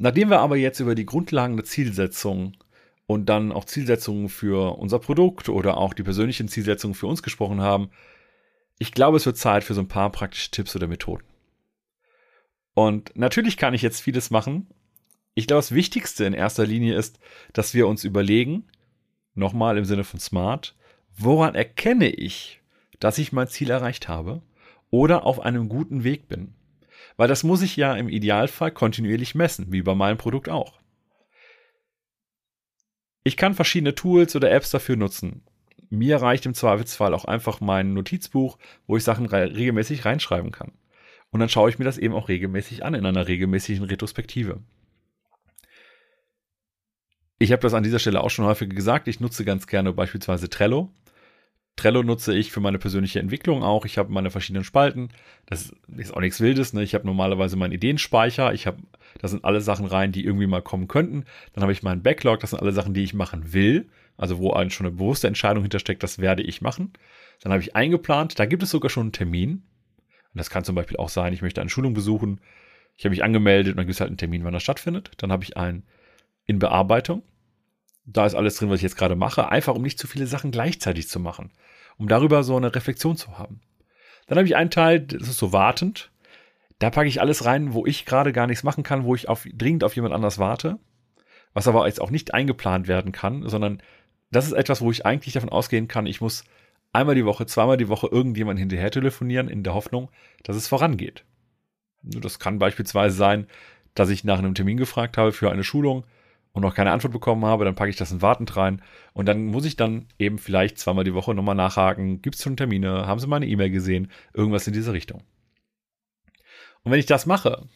Nachdem 0.00 0.30
wir 0.30 0.40
aber 0.40 0.56
jetzt 0.56 0.80
über 0.80 0.94
die 0.94 1.04
Grundlagen 1.04 1.56
der 1.56 1.66
Zielsetzung 1.66 2.56
und 3.06 3.28
dann 3.28 3.52
auch 3.52 3.64
Zielsetzungen 3.64 4.28
für 4.28 4.78
unser 4.78 5.00
Produkt 5.00 5.48
oder 5.48 5.76
auch 5.76 5.92
die 5.92 6.04
persönlichen 6.04 6.48
Zielsetzungen 6.48 6.94
für 6.94 7.08
uns 7.08 7.22
gesprochen 7.22 7.60
haben, 7.60 7.90
ich 8.78 8.92
glaube, 8.92 9.16
es 9.16 9.26
wird 9.26 9.36
Zeit 9.36 9.64
für 9.64 9.74
so 9.74 9.80
ein 9.80 9.88
paar 9.88 10.10
praktische 10.10 10.52
Tipps 10.52 10.74
oder 10.76 10.86
Methoden. 10.86 11.24
Und 12.74 13.10
natürlich 13.16 13.56
kann 13.56 13.74
ich 13.74 13.82
jetzt 13.82 14.00
vieles 14.00 14.30
machen, 14.30 14.68
ich 15.38 15.46
glaube, 15.46 15.60
das 15.60 15.70
Wichtigste 15.70 16.24
in 16.24 16.32
erster 16.32 16.66
Linie 16.66 16.96
ist, 16.96 17.20
dass 17.52 17.72
wir 17.72 17.86
uns 17.86 18.02
überlegen, 18.02 18.64
nochmal 19.34 19.78
im 19.78 19.84
Sinne 19.84 20.02
von 20.02 20.18
smart, 20.18 20.74
woran 21.16 21.54
erkenne 21.54 22.10
ich, 22.10 22.60
dass 22.98 23.18
ich 23.18 23.30
mein 23.30 23.46
Ziel 23.46 23.70
erreicht 23.70 24.08
habe 24.08 24.42
oder 24.90 25.24
auf 25.26 25.38
einem 25.38 25.68
guten 25.68 26.02
Weg 26.02 26.26
bin? 26.26 26.54
Weil 27.16 27.28
das 27.28 27.44
muss 27.44 27.62
ich 27.62 27.76
ja 27.76 27.94
im 27.94 28.08
Idealfall 28.08 28.72
kontinuierlich 28.72 29.36
messen, 29.36 29.70
wie 29.70 29.82
bei 29.82 29.94
meinem 29.94 30.18
Produkt 30.18 30.48
auch. 30.48 30.80
Ich 33.22 33.36
kann 33.36 33.54
verschiedene 33.54 33.94
Tools 33.94 34.34
oder 34.34 34.50
Apps 34.50 34.70
dafür 34.70 34.96
nutzen. 34.96 35.42
Mir 35.88 36.16
reicht 36.16 36.46
im 36.46 36.54
Zweifelsfall 36.54 37.14
auch 37.14 37.26
einfach 37.26 37.60
mein 37.60 37.94
Notizbuch, 37.94 38.58
wo 38.88 38.96
ich 38.96 39.04
Sachen 39.04 39.26
re 39.26 39.54
regelmäßig 39.54 40.04
reinschreiben 40.04 40.50
kann. 40.50 40.72
Und 41.30 41.38
dann 41.38 41.48
schaue 41.48 41.70
ich 41.70 41.78
mir 41.78 41.84
das 41.84 41.96
eben 41.96 42.14
auch 42.14 42.28
regelmäßig 42.28 42.84
an 42.84 42.94
in 42.94 43.06
einer 43.06 43.28
regelmäßigen 43.28 43.84
Retrospektive. 43.84 44.60
Ich 47.38 47.52
habe 47.52 47.62
das 47.62 47.74
an 47.74 47.84
dieser 47.84 48.00
Stelle 48.00 48.22
auch 48.22 48.30
schon 48.30 48.44
häufig 48.44 48.70
gesagt. 48.70 49.06
Ich 49.06 49.20
nutze 49.20 49.44
ganz 49.44 49.66
gerne 49.66 49.92
beispielsweise 49.92 50.50
Trello. 50.50 50.90
Trello 51.76 52.02
nutze 52.02 52.34
ich 52.34 52.50
für 52.50 52.58
meine 52.58 52.78
persönliche 52.78 53.20
Entwicklung 53.20 53.62
auch. 53.62 53.84
Ich 53.84 53.98
habe 53.98 54.12
meine 54.12 54.30
verschiedenen 54.30 54.64
Spalten. 54.64 55.10
Das 55.46 55.72
ist 55.96 56.12
auch 56.12 56.20
nichts 56.20 56.40
Wildes. 56.40 56.72
Ne? 56.72 56.82
Ich 56.82 56.94
habe 56.94 57.06
normalerweise 57.06 57.56
meinen 57.56 57.72
Ideenspeicher. 57.72 58.52
Ich 58.52 58.66
habe, 58.66 58.78
da 59.20 59.28
sind 59.28 59.44
alle 59.44 59.60
Sachen 59.60 59.86
rein, 59.86 60.10
die 60.10 60.24
irgendwie 60.24 60.48
mal 60.48 60.62
kommen 60.62 60.88
könnten. 60.88 61.24
Dann 61.52 61.62
habe 61.62 61.70
ich 61.70 61.84
meinen 61.84 62.02
Backlog. 62.02 62.40
Das 62.40 62.50
sind 62.50 62.58
alle 62.60 62.72
Sachen, 62.72 62.94
die 62.94 63.04
ich 63.04 63.14
machen 63.14 63.52
will. 63.52 63.88
Also 64.16 64.38
wo 64.38 64.52
schon 64.68 64.86
eine 64.86 64.96
bewusste 64.96 65.28
Entscheidung 65.28 65.62
hintersteckt, 65.62 66.02
das 66.02 66.18
werde 66.18 66.42
ich 66.42 66.60
machen. 66.60 66.92
Dann 67.40 67.52
habe 67.52 67.62
ich 67.62 67.76
eingeplant. 67.76 68.40
Da 68.40 68.46
gibt 68.46 68.64
es 68.64 68.70
sogar 68.70 68.90
schon 68.90 69.04
einen 69.04 69.12
Termin. 69.12 69.62
Und 70.34 70.38
das 70.38 70.50
kann 70.50 70.64
zum 70.64 70.74
Beispiel 70.74 70.96
auch 70.96 71.08
sein, 71.08 71.32
ich 71.32 71.42
möchte 71.42 71.60
eine 71.60 71.70
Schulung 71.70 71.94
besuchen. 71.94 72.40
Ich 72.96 73.04
habe 73.04 73.10
mich 73.10 73.22
angemeldet 73.22 73.74
und 73.74 73.76
dann 73.76 73.86
gibt 73.86 73.94
es 73.94 74.00
halt 74.00 74.08
einen 74.08 74.18
Termin, 74.18 74.42
wann 74.42 74.52
das 74.52 74.64
stattfindet. 74.64 75.12
Dann 75.18 75.30
habe 75.30 75.44
ich 75.44 75.56
einen 75.56 75.84
in 76.48 76.58
Bearbeitung. 76.58 77.22
Da 78.04 78.26
ist 78.26 78.34
alles 78.34 78.56
drin, 78.56 78.70
was 78.70 78.76
ich 78.76 78.82
jetzt 78.82 78.96
gerade 78.96 79.14
mache, 79.14 79.50
einfach 79.50 79.76
um 79.76 79.82
nicht 79.82 79.98
zu 79.98 80.08
viele 80.08 80.26
Sachen 80.26 80.50
gleichzeitig 80.50 81.08
zu 81.08 81.20
machen, 81.20 81.52
um 81.98 82.08
darüber 82.08 82.42
so 82.42 82.56
eine 82.56 82.74
Reflexion 82.74 83.16
zu 83.16 83.38
haben. 83.38 83.60
Dann 84.26 84.38
habe 84.38 84.48
ich 84.48 84.56
einen 84.56 84.70
Teil, 84.70 85.00
das 85.00 85.28
ist 85.28 85.38
so 85.38 85.52
wartend. 85.52 86.10
Da 86.78 86.90
packe 86.90 87.08
ich 87.08 87.20
alles 87.20 87.44
rein, 87.44 87.74
wo 87.74 87.86
ich 87.86 88.06
gerade 88.06 88.32
gar 88.32 88.46
nichts 88.46 88.64
machen 88.64 88.82
kann, 88.82 89.04
wo 89.04 89.14
ich 89.14 89.28
auf, 89.28 89.46
dringend 89.52 89.84
auf 89.84 89.94
jemand 89.94 90.14
anders 90.14 90.38
warte, 90.38 90.78
was 91.52 91.68
aber 91.68 91.86
jetzt 91.86 92.00
auch 92.00 92.10
nicht 92.10 92.32
eingeplant 92.32 92.88
werden 92.88 93.12
kann, 93.12 93.46
sondern 93.48 93.82
das 94.30 94.46
ist 94.46 94.52
etwas, 94.52 94.80
wo 94.80 94.90
ich 94.90 95.04
eigentlich 95.04 95.34
davon 95.34 95.48
ausgehen 95.50 95.88
kann, 95.88 96.06
ich 96.06 96.20
muss 96.20 96.44
einmal 96.92 97.14
die 97.14 97.24
Woche, 97.24 97.46
zweimal 97.46 97.76
die 97.76 97.88
Woche 97.88 98.08
irgendjemand 98.10 98.58
hinterher 98.58 98.90
telefonieren, 98.90 99.48
in 99.48 99.62
der 99.62 99.74
Hoffnung, 99.74 100.10
dass 100.44 100.56
es 100.56 100.68
vorangeht. 100.68 101.24
Das 102.02 102.38
kann 102.38 102.58
beispielsweise 102.58 103.16
sein, 103.16 103.46
dass 103.94 104.08
ich 104.08 104.24
nach 104.24 104.38
einem 104.38 104.54
Termin 104.54 104.76
gefragt 104.76 105.18
habe 105.18 105.32
für 105.32 105.50
eine 105.50 105.64
Schulung 105.64 106.04
und 106.52 106.62
noch 106.62 106.74
keine 106.74 106.92
Antwort 106.92 107.12
bekommen 107.12 107.44
habe, 107.44 107.64
dann 107.64 107.74
packe 107.74 107.90
ich 107.90 107.96
das 107.96 108.12
in 108.12 108.22
Wartend 108.22 108.56
rein 108.56 108.82
und 109.12 109.26
dann 109.26 109.46
muss 109.46 109.64
ich 109.64 109.76
dann 109.76 110.06
eben 110.18 110.38
vielleicht 110.38 110.78
zweimal 110.78 111.04
die 111.04 111.14
Woche 111.14 111.34
nochmal 111.34 111.54
nachhaken, 111.54 112.22
gibt 112.22 112.36
es 112.36 112.42
schon 112.42 112.56
Termine, 112.56 113.06
haben 113.06 113.20
Sie 113.20 113.26
meine 113.26 113.46
E-Mail 113.46 113.70
gesehen, 113.70 114.10
irgendwas 114.34 114.66
in 114.66 114.72
diese 114.72 114.92
Richtung. 114.92 115.22
Und 116.82 116.92
wenn 116.92 117.00
ich 117.00 117.06
das 117.06 117.26
mache, 117.26 117.66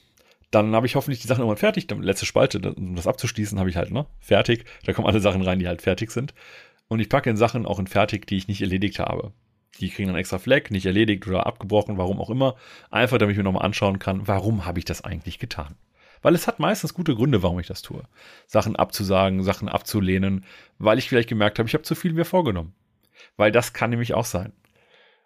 dann 0.51 0.75
habe 0.75 0.87
ich 0.87 0.95
hoffentlich 0.97 1.21
die 1.21 1.27
Sachen 1.27 1.41
irgendwann 1.41 1.57
fertig. 1.57 1.87
Dann 1.87 2.03
letzte 2.03 2.27
Spalte, 2.27 2.73
um 2.75 2.95
das 2.95 3.07
abzuschließen, 3.07 3.59
habe 3.59 3.71
ich 3.71 3.77
halt, 3.77 3.91
ne? 3.91 4.07
Fertig. 4.21 4.65
Da 4.85 4.93
kommen 4.93 5.09
alle 5.09 5.21
Sachen 5.21 5.43
rein, 5.43 5.59
die 5.59 5.67
halt 5.67 5.83
fertig 5.83 6.11
sind. 6.11 6.35
Und 6.89 7.01
ich 7.01 7.09
packe 7.09 7.31
in 7.31 7.37
Sachen 7.37 7.67
auch 7.67 7.79
in 7.79 7.87
fertig, 7.87 8.27
die 8.27 8.37
ich 8.37 8.49
nicht 8.49 8.61
erledigt 8.61 8.99
habe. 8.99 9.33
Die 9.81 9.89
kriegen 9.89 10.09
dann 10.09 10.19
extra 10.19 10.39
Fleck, 10.39 10.71
nicht 10.71 10.85
erledigt 10.85 11.27
oder 11.27 11.47
abgebrochen, 11.47 11.97
warum 11.97 12.21
auch 12.21 12.29
immer. 12.29 12.57
Einfach, 12.91 13.17
damit 13.17 13.33
ich 13.33 13.39
mir 13.39 13.45
nochmal 13.45 13.65
anschauen 13.65 13.99
kann, 13.99 14.29
warum 14.29 14.67
habe 14.67 14.79
ich 14.79 14.85
das 14.85 15.03
eigentlich 15.03 15.39
getan. 15.39 15.75
Weil 16.23 16.35
es 16.35 16.47
hat 16.47 16.61
meistens 16.61 16.95
gute 16.95 17.15
Gründe, 17.15 17.43
warum 17.43 17.61
ich 17.61 17.67
das 17.67 17.83
tue. 17.83 18.05
Sachen 18.47 18.77
abzusagen, 18.77 19.43
Sachen 19.43 19.69
abzulehnen, 19.69 20.45
weil 20.79 20.99
ich 20.99 21.09
vielleicht 21.09 21.29
gemerkt 21.29 21.59
habe, 21.59 21.69
ich 21.69 21.75
habe 21.75 21.85
zu 21.85 21.95
viel 21.95 22.13
mir 22.13 22.25
vorgenommen. 22.25 22.75
Weil 23.37 23.53
das 23.53 23.73
kann 23.73 23.91
nämlich 23.91 24.15
auch 24.15 24.25
sein. 24.25 24.53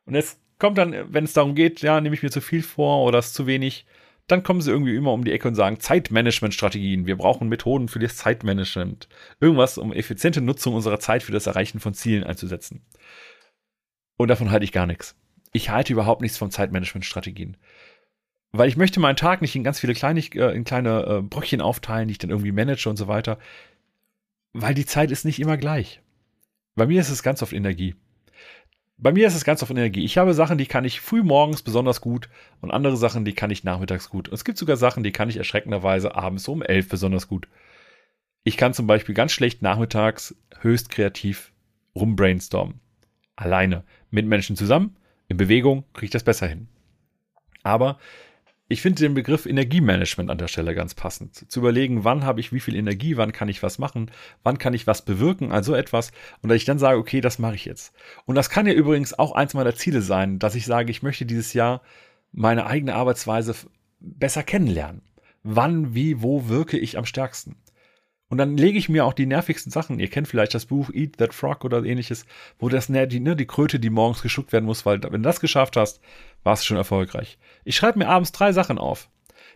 Und 0.06 0.14
jetzt 0.14 0.40
kommt 0.58 0.78
dann, 0.78 0.94
wenn 1.12 1.24
es 1.24 1.34
darum 1.34 1.54
geht, 1.54 1.82
ja, 1.82 2.00
nehme 2.00 2.14
ich 2.14 2.22
mir 2.22 2.30
zu 2.30 2.40
viel 2.40 2.62
vor 2.62 3.04
oder 3.04 3.18
ist 3.18 3.34
zu 3.34 3.46
wenig, 3.46 3.86
dann 4.26 4.42
kommen 4.42 4.60
sie 4.60 4.70
irgendwie 4.70 4.96
immer 4.96 5.12
um 5.12 5.24
die 5.24 5.32
Ecke 5.32 5.46
und 5.46 5.54
sagen, 5.54 5.78
Zeitmanagement-Strategien, 5.78 7.06
wir 7.06 7.16
brauchen 7.16 7.48
Methoden 7.48 7.88
für 7.88 8.00
das 8.00 8.16
Zeitmanagement. 8.16 9.08
Irgendwas, 9.40 9.78
um 9.78 9.92
effiziente 9.92 10.40
Nutzung 10.40 10.74
unserer 10.74 10.98
Zeit 10.98 11.22
für 11.22 11.32
das 11.32 11.46
Erreichen 11.46 11.78
von 11.78 11.94
Zielen 11.94 12.24
einzusetzen. 12.24 12.84
Und 14.16 14.28
davon 14.28 14.50
halte 14.50 14.64
ich 14.64 14.72
gar 14.72 14.86
nichts. 14.86 15.14
Ich 15.52 15.70
halte 15.70 15.92
überhaupt 15.92 16.22
nichts 16.22 16.38
von 16.38 16.50
Zeitmanagement-Strategien. 16.50 17.56
Weil 18.52 18.68
ich 18.68 18.76
möchte 18.76 19.00
meinen 19.00 19.16
Tag 19.16 19.42
nicht 19.42 19.54
in 19.56 19.64
ganz 19.64 19.80
viele 19.80 19.94
kleine, 19.94 20.20
äh, 20.20 20.54
in 20.54 20.64
kleine 20.64 21.04
äh, 21.04 21.22
Bröckchen 21.22 21.60
aufteilen, 21.60 22.08
die 22.08 22.12
ich 22.12 22.18
dann 22.18 22.30
irgendwie 22.30 22.52
manage 22.52 22.88
und 22.88 22.96
so 22.96 23.08
weiter. 23.08 23.38
Weil 24.52 24.74
die 24.74 24.86
Zeit 24.86 25.10
ist 25.10 25.24
nicht 25.24 25.40
immer 25.40 25.56
gleich. 25.56 26.00
Bei 26.74 26.86
mir 26.86 27.00
ist 27.00 27.10
es 27.10 27.22
ganz 27.22 27.42
oft 27.42 27.52
Energie. 27.52 27.94
Bei 28.98 29.12
mir 29.12 29.26
ist 29.26 29.34
es 29.34 29.44
ganz 29.44 29.62
oft 29.62 29.70
Energie. 29.70 30.04
Ich 30.04 30.16
habe 30.16 30.32
Sachen, 30.32 30.56
die 30.56 30.66
kann 30.66 30.86
ich 30.86 31.00
früh 31.00 31.22
morgens 31.22 31.62
besonders 31.62 32.00
gut 32.00 32.30
und 32.62 32.70
andere 32.70 32.96
Sachen, 32.96 33.26
die 33.26 33.34
kann 33.34 33.50
ich 33.50 33.62
nachmittags 33.62 34.08
gut. 34.08 34.28
Und 34.28 34.34
es 34.34 34.44
gibt 34.44 34.56
sogar 34.56 34.76
Sachen, 34.76 35.02
die 35.02 35.12
kann 35.12 35.28
ich 35.28 35.36
erschreckenderweise 35.36 36.14
abends 36.14 36.48
um 36.48 36.62
elf 36.62 36.88
besonders 36.88 37.28
gut. 37.28 37.46
Ich 38.42 38.56
kann 38.56 38.72
zum 38.72 38.86
Beispiel 38.86 39.14
ganz 39.14 39.32
schlecht 39.32 39.60
nachmittags 39.60 40.34
höchst 40.60 40.88
kreativ 40.88 41.52
rumbrainstormen. 41.94 42.80
Alleine. 43.34 43.84
Mit 44.10 44.24
Menschen 44.24 44.56
zusammen, 44.56 44.96
in 45.28 45.36
Bewegung, 45.36 45.84
kriege 45.92 46.06
ich 46.06 46.10
das 46.10 46.24
besser 46.24 46.46
hin. 46.46 46.68
Aber 47.64 47.98
ich 48.68 48.82
finde 48.82 49.00
den 49.00 49.14
Begriff 49.14 49.46
Energiemanagement 49.46 50.28
an 50.28 50.38
der 50.38 50.48
Stelle 50.48 50.74
ganz 50.74 50.94
passend. 50.94 51.50
Zu 51.50 51.60
überlegen, 51.60 52.02
wann 52.02 52.24
habe 52.24 52.40
ich 52.40 52.52
wie 52.52 52.58
viel 52.58 52.74
Energie, 52.74 53.16
wann 53.16 53.32
kann 53.32 53.48
ich 53.48 53.62
was 53.62 53.78
machen, 53.78 54.10
wann 54.42 54.58
kann 54.58 54.74
ich 54.74 54.86
was 54.88 55.04
bewirken, 55.04 55.52
also 55.52 55.74
etwas. 55.74 56.10
Und 56.42 56.48
dass 56.48 56.56
ich 56.56 56.64
dann 56.64 56.80
sage, 56.80 56.98
okay, 56.98 57.20
das 57.20 57.38
mache 57.38 57.54
ich 57.54 57.64
jetzt. 57.64 57.92
Und 58.24 58.34
das 58.34 58.50
kann 58.50 58.66
ja 58.66 58.72
übrigens 58.72 59.16
auch 59.16 59.32
eins 59.32 59.54
meiner 59.54 59.74
Ziele 59.74 60.02
sein, 60.02 60.40
dass 60.40 60.56
ich 60.56 60.66
sage, 60.66 60.90
ich 60.90 61.02
möchte 61.02 61.26
dieses 61.26 61.52
Jahr 61.52 61.80
meine 62.32 62.66
eigene 62.66 62.94
Arbeitsweise 62.94 63.54
besser 64.00 64.42
kennenlernen. 64.42 65.02
Wann, 65.44 65.94
wie, 65.94 66.22
wo 66.22 66.48
wirke 66.48 66.76
ich 66.76 66.98
am 66.98 67.06
stärksten? 67.06 67.54
Und 68.28 68.38
dann 68.38 68.56
lege 68.56 68.78
ich 68.78 68.88
mir 68.88 69.04
auch 69.04 69.12
die 69.12 69.26
nervigsten 69.26 69.70
Sachen. 69.70 70.00
Ihr 70.00 70.08
kennt 70.08 70.26
vielleicht 70.26 70.54
das 70.54 70.66
Buch 70.66 70.90
Eat 70.92 71.18
That 71.18 71.32
Frog 71.32 71.64
oder 71.64 71.84
ähnliches, 71.84 72.26
wo 72.58 72.68
das 72.68 72.88
ne, 72.88 73.06
die, 73.06 73.20
ne, 73.20 73.36
die 73.36 73.46
Kröte, 73.46 73.78
die 73.78 73.90
morgens 73.90 74.22
geschuckt 74.22 74.52
werden 74.52 74.64
muss, 74.64 74.84
weil 74.84 75.02
wenn 75.02 75.22
du 75.22 75.28
das 75.28 75.40
geschafft 75.40 75.76
hast, 75.76 76.00
warst 76.42 76.62
du 76.62 76.66
schon 76.66 76.76
erfolgreich. 76.76 77.38
Ich 77.64 77.76
schreibe 77.76 78.00
mir 78.00 78.08
abends 78.08 78.32
drei 78.32 78.52
Sachen 78.52 78.78
auf. 78.78 79.08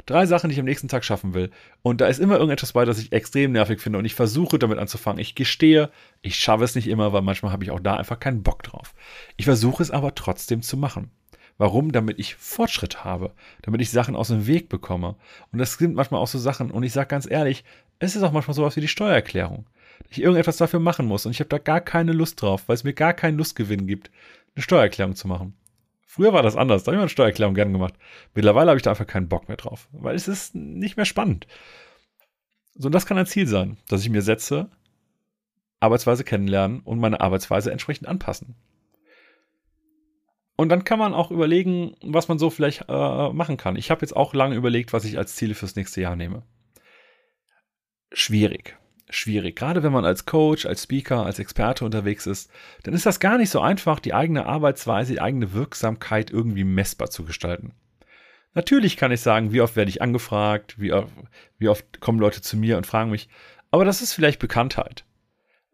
Drei 0.07 0.25
Sachen, 0.25 0.49
die 0.49 0.55
ich 0.55 0.61
am 0.61 0.67
nächsten 0.67 0.89
Tag 0.89 1.05
schaffen 1.05 1.35
will. 1.35 1.51
Und 1.83 2.01
da 2.01 2.07
ist 2.07 2.21
immer 2.21 2.37
irgendetwas 2.37 2.73
bei, 2.73 2.85
das 2.85 2.99
ich 2.99 3.13
extrem 3.13 3.53
nervig 3.53 3.81
finde. 3.81 3.99
Und 3.99 4.05
ich 4.05 4.15
versuche 4.15 4.59
damit 4.59 4.79
anzufangen. 4.79 5.21
Ich 5.21 5.35
gestehe, 5.35 5.91
ich 6.23 6.37
schaffe 6.37 6.65
es 6.65 6.75
nicht 6.75 6.89
immer, 6.89 7.13
weil 7.13 7.23
manchmal 7.23 7.53
habe 7.53 7.65
ich 7.65 7.71
auch 7.71 7.81
da 7.81 7.97
einfach 7.97 8.19
keinen 8.19 8.43
Bock 8.43 8.63
drauf. 8.63 8.95
Ich 9.37 9.45
versuche 9.45 9.83
es 9.83 9.91
aber 9.91 10.15
trotzdem 10.15 10.63
zu 10.63 10.77
machen. 10.77 11.11
Warum? 11.59 11.93
Damit 11.93 12.19
ich 12.19 12.37
Fortschritt 12.37 13.05
habe, 13.05 13.35
damit 13.61 13.83
ich 13.83 13.91
Sachen 13.91 14.17
aus 14.17 14.29
dem 14.29 14.47
Weg 14.47 14.71
bekomme. 14.71 15.17
Und 15.53 15.59
das 15.59 15.75
sind 15.75 15.95
manchmal 15.95 16.23
auch 16.23 16.27
so 16.27 16.39
Sachen. 16.39 16.71
Und 16.71 16.85
ich 16.85 16.93
sage 16.93 17.09
ganz 17.09 17.31
ehrlich, 17.31 17.65
es 18.01 18.17
ist 18.17 18.23
auch 18.23 18.33
manchmal 18.33 18.55
sowas 18.55 18.75
wie 18.77 18.81
die 18.81 18.89
Steuererklärung. 18.89 19.67
Ich 20.09 20.21
irgendetwas 20.21 20.57
dafür 20.57 20.81
machen 20.81 21.07
muss 21.07 21.27
und 21.27 21.33
ich 21.33 21.41
habe 21.41 21.49
da 21.49 21.59
gar 21.59 21.81
keine 21.81 22.13
Lust 22.13 22.43
drauf, 22.43 22.65
weil 22.67 22.75
es 22.75 22.83
mir 22.83 22.95
gar 22.95 23.13
keinen 23.13 23.37
Lustgewinn 23.37 23.87
gibt, 23.87 24.11
eine 24.57 24.63
Steuererklärung 24.63 25.15
zu 25.15 25.29
machen. 25.29 25.55
Früher 26.07 26.33
war 26.33 26.43
das 26.43 26.57
anders, 26.57 26.83
da 26.83 26.89
habe 26.89 26.97
ich 26.97 26.99
mal 26.99 27.03
eine 27.03 27.11
Steuererklärung 27.11 27.55
gern 27.55 27.73
gemacht. 27.73 27.95
Mittlerweile 28.35 28.71
habe 28.71 28.79
ich 28.79 28.83
da 28.83 28.91
einfach 28.91 29.07
keinen 29.07 29.29
Bock 29.29 29.47
mehr 29.47 29.59
drauf, 29.59 29.87
weil 29.93 30.17
es 30.17 30.27
ist 30.27 30.55
nicht 30.57 30.97
mehr 30.97 31.07
spannend. 31.07 31.47
So, 32.75 32.87
und 32.87 32.93
das 32.93 33.07
kann 33.07 33.19
ein 33.19 33.27
Ziel 33.27 33.47
sein, 33.47 33.77
dass 33.89 34.01
ich 34.01 34.11
mir 34.11 34.23
setze, 34.23 34.71
Arbeitsweise 35.79 36.25
kennenlernen 36.25 36.81
und 36.81 36.99
meine 36.99 37.21
Arbeitsweise 37.21 37.71
entsprechend 37.71 38.09
anpassen. 38.09 38.57
Und 40.57 40.69
dann 40.69 40.85
kann 40.85 40.99
man 40.99 41.15
auch 41.15 41.31
überlegen, 41.31 41.95
was 42.03 42.29
man 42.29 42.39
so 42.39 42.51
vielleicht 42.51 42.87
äh, 42.89 43.33
machen 43.33 43.57
kann. 43.57 43.77
Ich 43.77 43.91
habe 43.91 44.03
jetzt 44.03 44.17
auch 44.17 44.35
lange 44.35 44.57
überlegt, 44.57 44.93
was 44.93 45.05
ich 45.05 45.17
als 45.17 45.37
Ziele 45.37 45.55
fürs 45.55 45.77
nächste 45.77 46.01
Jahr 46.01 46.17
nehme. 46.17 46.43
Schwierig. 48.13 48.77
Schwierig. 49.09 49.57
Gerade 49.57 49.83
wenn 49.83 49.93
man 49.93 50.05
als 50.05 50.25
Coach, 50.25 50.67
als 50.67 50.85
Speaker, 50.85 51.27
als 51.27 51.41
Experte 51.41 51.85
unterwegs 51.85 52.27
ist, 52.27 52.51
dann 52.85 52.95
ist 52.95 53.07
das 53.07 53.19
gar 53.19 53.39
nicht 53.39 53.51
so 53.51 53.61
einfach, 53.61 53.99
die 53.99 54.15
eigene 54.15 54.47
Arbeitsweise, 54.47 55.15
die 55.15 55.21
eigene 55.21 55.53
Wirksamkeit 55.53 56.31
irgendwie 56.31 56.65
messbar 56.65 57.11
zu 57.11 57.25
gestalten. 57.25 57.73
Natürlich 58.55 58.97
kann 58.97 59.13
ich 59.13 59.21
sagen, 59.21 59.53
wie 59.53 59.61
oft 59.61 59.77
werde 59.77 59.91
ich 59.91 60.03
angefragt, 60.03 60.79
wie 60.79 60.93
oft, 60.93 61.13
wie 61.59 61.69
oft 61.69 62.01
kommen 62.01 62.19
Leute 62.19 62.41
zu 62.41 62.57
mir 62.57 62.77
und 62.77 62.87
fragen 62.87 63.11
mich, 63.11 63.29
aber 63.71 63.85
das 63.85 64.03
ist 64.03 64.13
vielleicht 64.13 64.41
Bekanntheit. 64.41 65.05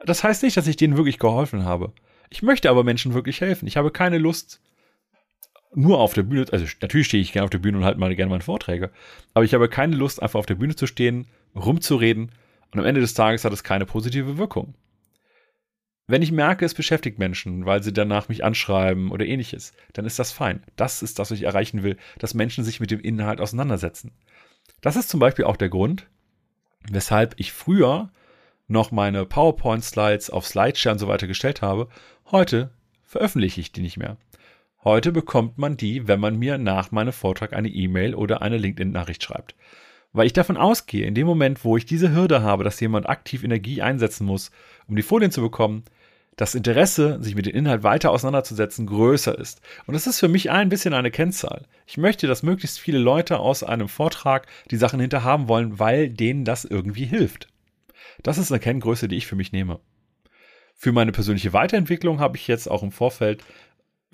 Das 0.04 0.22
heißt 0.22 0.42
nicht, 0.42 0.56
dass 0.56 0.66
ich 0.66 0.76
denen 0.76 0.96
wirklich 0.96 1.18
geholfen 1.18 1.64
habe. 1.64 1.92
Ich 2.28 2.42
möchte 2.42 2.68
aber 2.68 2.84
Menschen 2.84 3.14
wirklich 3.14 3.40
helfen. 3.40 3.66
Ich 3.66 3.76
habe 3.76 3.90
keine 3.90 4.18
Lust, 4.18 4.60
nur 5.74 5.98
auf 6.00 6.14
der 6.14 6.22
Bühne, 6.22 6.46
also 6.52 6.66
natürlich 6.80 7.06
stehe 7.06 7.22
ich 7.22 7.32
gerne 7.32 7.44
auf 7.44 7.50
der 7.50 7.58
Bühne 7.58 7.78
und 7.78 7.84
halte 7.84 8.00
mal 8.00 8.14
gerne 8.14 8.30
meine 8.30 8.42
Vorträge, 8.42 8.90
aber 9.34 9.44
ich 9.44 9.54
habe 9.54 9.68
keine 9.68 9.96
Lust, 9.96 10.22
einfach 10.22 10.38
auf 10.38 10.46
der 10.46 10.54
Bühne 10.54 10.74
zu 10.74 10.86
stehen, 10.86 11.26
rumzureden 11.56 12.30
und 12.72 12.80
am 12.80 12.86
Ende 12.86 13.00
des 13.00 13.14
Tages 13.14 13.44
hat 13.44 13.52
es 13.52 13.64
keine 13.64 13.86
positive 13.86 14.38
Wirkung. 14.38 14.74
Wenn 16.08 16.22
ich 16.22 16.30
merke, 16.30 16.64
es 16.64 16.74
beschäftigt 16.74 17.18
Menschen, 17.18 17.66
weil 17.66 17.82
sie 17.82 17.92
danach 17.92 18.28
mich 18.28 18.44
anschreiben 18.44 19.10
oder 19.10 19.26
ähnliches, 19.26 19.72
dann 19.92 20.04
ist 20.04 20.20
das 20.20 20.30
fein. 20.30 20.62
Das 20.76 21.02
ist 21.02 21.18
das, 21.18 21.30
was 21.30 21.38
ich 21.38 21.44
erreichen 21.44 21.82
will, 21.82 21.96
dass 22.18 22.34
Menschen 22.34 22.62
sich 22.62 22.78
mit 22.78 22.92
dem 22.92 23.00
Inhalt 23.00 23.40
auseinandersetzen. 23.40 24.12
Das 24.80 24.94
ist 24.94 25.08
zum 25.08 25.18
Beispiel 25.18 25.46
auch 25.46 25.56
der 25.56 25.68
Grund, 25.68 26.06
weshalb 26.88 27.34
ich 27.38 27.52
früher 27.52 28.10
noch 28.68 28.92
meine 28.92 29.26
PowerPoint-Slides 29.26 30.30
auf 30.30 30.46
Slideshare 30.46 30.94
und 30.94 30.98
so 31.00 31.08
weiter 31.08 31.26
gestellt 31.26 31.62
habe. 31.62 31.88
Heute 32.30 32.70
veröffentliche 33.02 33.60
ich 33.60 33.72
die 33.72 33.82
nicht 33.82 33.96
mehr. 33.96 34.16
Heute 34.84 35.10
bekommt 35.10 35.58
man 35.58 35.76
die, 35.76 36.06
wenn 36.06 36.20
man 36.20 36.38
mir 36.38 36.58
nach 36.58 36.92
meinem 36.92 37.12
Vortrag 37.12 37.52
eine 37.52 37.68
E-Mail 37.68 38.14
oder 38.14 38.42
eine 38.42 38.58
LinkedIn-Nachricht 38.58 39.24
schreibt. 39.24 39.56
Weil 40.16 40.28
ich 40.28 40.32
davon 40.32 40.56
ausgehe, 40.56 41.04
in 41.04 41.14
dem 41.14 41.26
Moment, 41.26 41.62
wo 41.62 41.76
ich 41.76 41.84
diese 41.84 42.10
Hürde 42.10 42.40
habe, 42.40 42.64
dass 42.64 42.80
jemand 42.80 43.06
aktiv 43.06 43.44
Energie 43.44 43.82
einsetzen 43.82 44.24
muss, 44.24 44.50
um 44.88 44.96
die 44.96 45.02
Folien 45.02 45.30
zu 45.30 45.42
bekommen, 45.42 45.84
das 46.36 46.54
Interesse, 46.54 47.22
sich 47.22 47.34
mit 47.34 47.44
dem 47.44 47.54
Inhalt 47.54 47.82
weiter 47.82 48.10
auseinanderzusetzen, 48.10 48.86
größer 48.86 49.38
ist. 49.38 49.60
Und 49.84 49.92
das 49.92 50.06
ist 50.06 50.18
für 50.18 50.28
mich 50.28 50.50
ein 50.50 50.70
bisschen 50.70 50.94
eine 50.94 51.10
Kennzahl. 51.10 51.66
Ich 51.86 51.98
möchte, 51.98 52.26
dass 52.26 52.42
möglichst 52.42 52.78
viele 52.78 52.96
Leute 52.96 53.38
aus 53.40 53.62
einem 53.62 53.88
Vortrag 53.90 54.46
die 54.70 54.78
Sachen 54.78 55.00
hinterhaben 55.00 55.48
wollen, 55.48 55.78
weil 55.78 56.08
denen 56.08 56.46
das 56.46 56.64
irgendwie 56.64 57.04
hilft. 57.04 57.48
Das 58.22 58.38
ist 58.38 58.50
eine 58.50 58.58
Kenngröße, 58.58 59.08
die 59.08 59.16
ich 59.16 59.26
für 59.26 59.36
mich 59.36 59.52
nehme. 59.52 59.80
Für 60.74 60.92
meine 60.92 61.12
persönliche 61.12 61.52
Weiterentwicklung 61.52 62.20
habe 62.20 62.38
ich 62.38 62.48
jetzt 62.48 62.70
auch 62.70 62.82
im 62.82 62.92
Vorfeld 62.92 63.44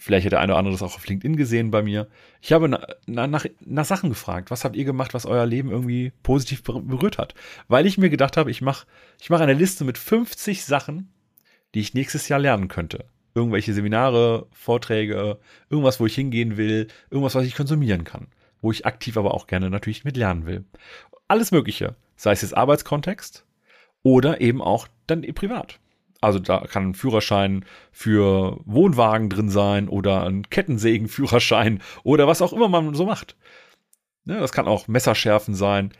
Vielleicht 0.02 0.24
hat 0.24 0.32
der 0.32 0.40
eine 0.40 0.52
oder 0.52 0.58
andere 0.58 0.74
das 0.74 0.82
auch 0.82 0.96
auf 0.96 1.06
LinkedIn 1.06 1.36
gesehen 1.36 1.70
bei 1.70 1.80
mir. 1.80 2.08
Ich 2.40 2.52
habe 2.52 2.68
na, 2.68 2.84
na, 3.06 3.28
nach, 3.28 3.46
nach 3.60 3.84
Sachen 3.84 4.10
gefragt. 4.10 4.50
Was 4.50 4.64
habt 4.64 4.74
ihr 4.74 4.84
gemacht, 4.84 5.14
was 5.14 5.26
euer 5.26 5.46
Leben 5.46 5.70
irgendwie 5.70 6.12
positiv 6.24 6.64
berührt 6.64 7.18
hat? 7.18 7.34
Weil 7.68 7.86
ich 7.86 7.98
mir 7.98 8.10
gedacht 8.10 8.36
habe, 8.36 8.50
ich 8.50 8.62
mache 8.62 8.84
ich 9.20 9.30
mach 9.30 9.38
eine 9.38 9.52
Liste 9.52 9.84
mit 9.84 9.98
50 9.98 10.64
Sachen, 10.64 11.12
die 11.72 11.78
ich 11.78 11.94
nächstes 11.94 12.26
Jahr 12.26 12.40
lernen 12.40 12.66
könnte. 12.66 13.04
Irgendwelche 13.36 13.74
Seminare, 13.74 14.48
Vorträge, 14.50 15.38
irgendwas, 15.70 16.00
wo 16.00 16.06
ich 16.06 16.16
hingehen 16.16 16.56
will, 16.56 16.88
irgendwas, 17.12 17.36
was 17.36 17.46
ich 17.46 17.54
konsumieren 17.54 18.02
kann. 18.02 18.26
Wo 18.60 18.72
ich 18.72 18.84
aktiv 18.84 19.16
aber 19.16 19.34
auch 19.34 19.46
gerne 19.46 19.70
natürlich 19.70 20.02
mit 20.02 20.16
lernen 20.16 20.46
will. 20.46 20.64
Alles 21.28 21.52
Mögliche. 21.52 21.94
Sei 22.16 22.32
es 22.32 22.42
jetzt 22.42 22.56
Arbeitskontext 22.56 23.46
oder 24.02 24.40
eben 24.40 24.60
auch 24.60 24.88
dann 25.06 25.22
privat. 25.32 25.78
Also 26.22 26.38
da 26.38 26.60
kann 26.60 26.90
ein 26.90 26.94
Führerschein 26.94 27.64
für 27.90 28.60
Wohnwagen 28.64 29.28
drin 29.28 29.48
sein 29.48 29.88
oder 29.88 30.24
ein 30.24 30.48
Kettensägenführerschein 30.48 31.82
oder 32.04 32.28
was 32.28 32.40
auch 32.40 32.52
immer 32.52 32.68
man 32.68 32.94
so 32.94 33.04
macht. 33.04 33.36
Ja, 34.24 34.38
das 34.38 34.52
kann 34.52 34.68
auch 34.68 34.86
Messerschärfen 34.86 35.56
sein. 35.56 35.92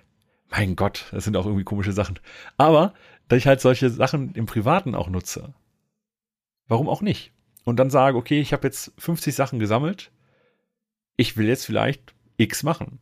Mein 0.49 0.77
Gott, 0.77 1.07
das 1.11 1.25
sind 1.25 1.37
auch 1.37 1.45
irgendwie 1.45 1.65
komische 1.65 1.93
Sachen. 1.93 2.21
Aber, 2.57 2.95
dass 3.27 3.39
ich 3.39 3.49
halt 3.49 3.61
solche 3.61 3.91
Sachen 3.91 4.33
im 4.35 4.47
Privaten 4.47 4.95
auch 4.95 5.09
nutze. 5.09 5.55
Warum 6.69 6.89
auch 6.89 7.03
nicht? 7.03 7.33
Und 7.65 7.81
dann 7.81 7.91
sage, 7.91 8.17
okay, 8.17 8.41
ich 8.41 8.53
habe 8.53 8.69
jetzt 8.69 8.93
50 8.99 9.35
Sachen 9.35 9.59
gesammelt. 9.59 10.13
Ich 11.17 11.37
will 11.37 11.49
jetzt 11.49 11.67
vielleicht 11.67 12.15
X 12.37 12.63
machen. 12.63 13.01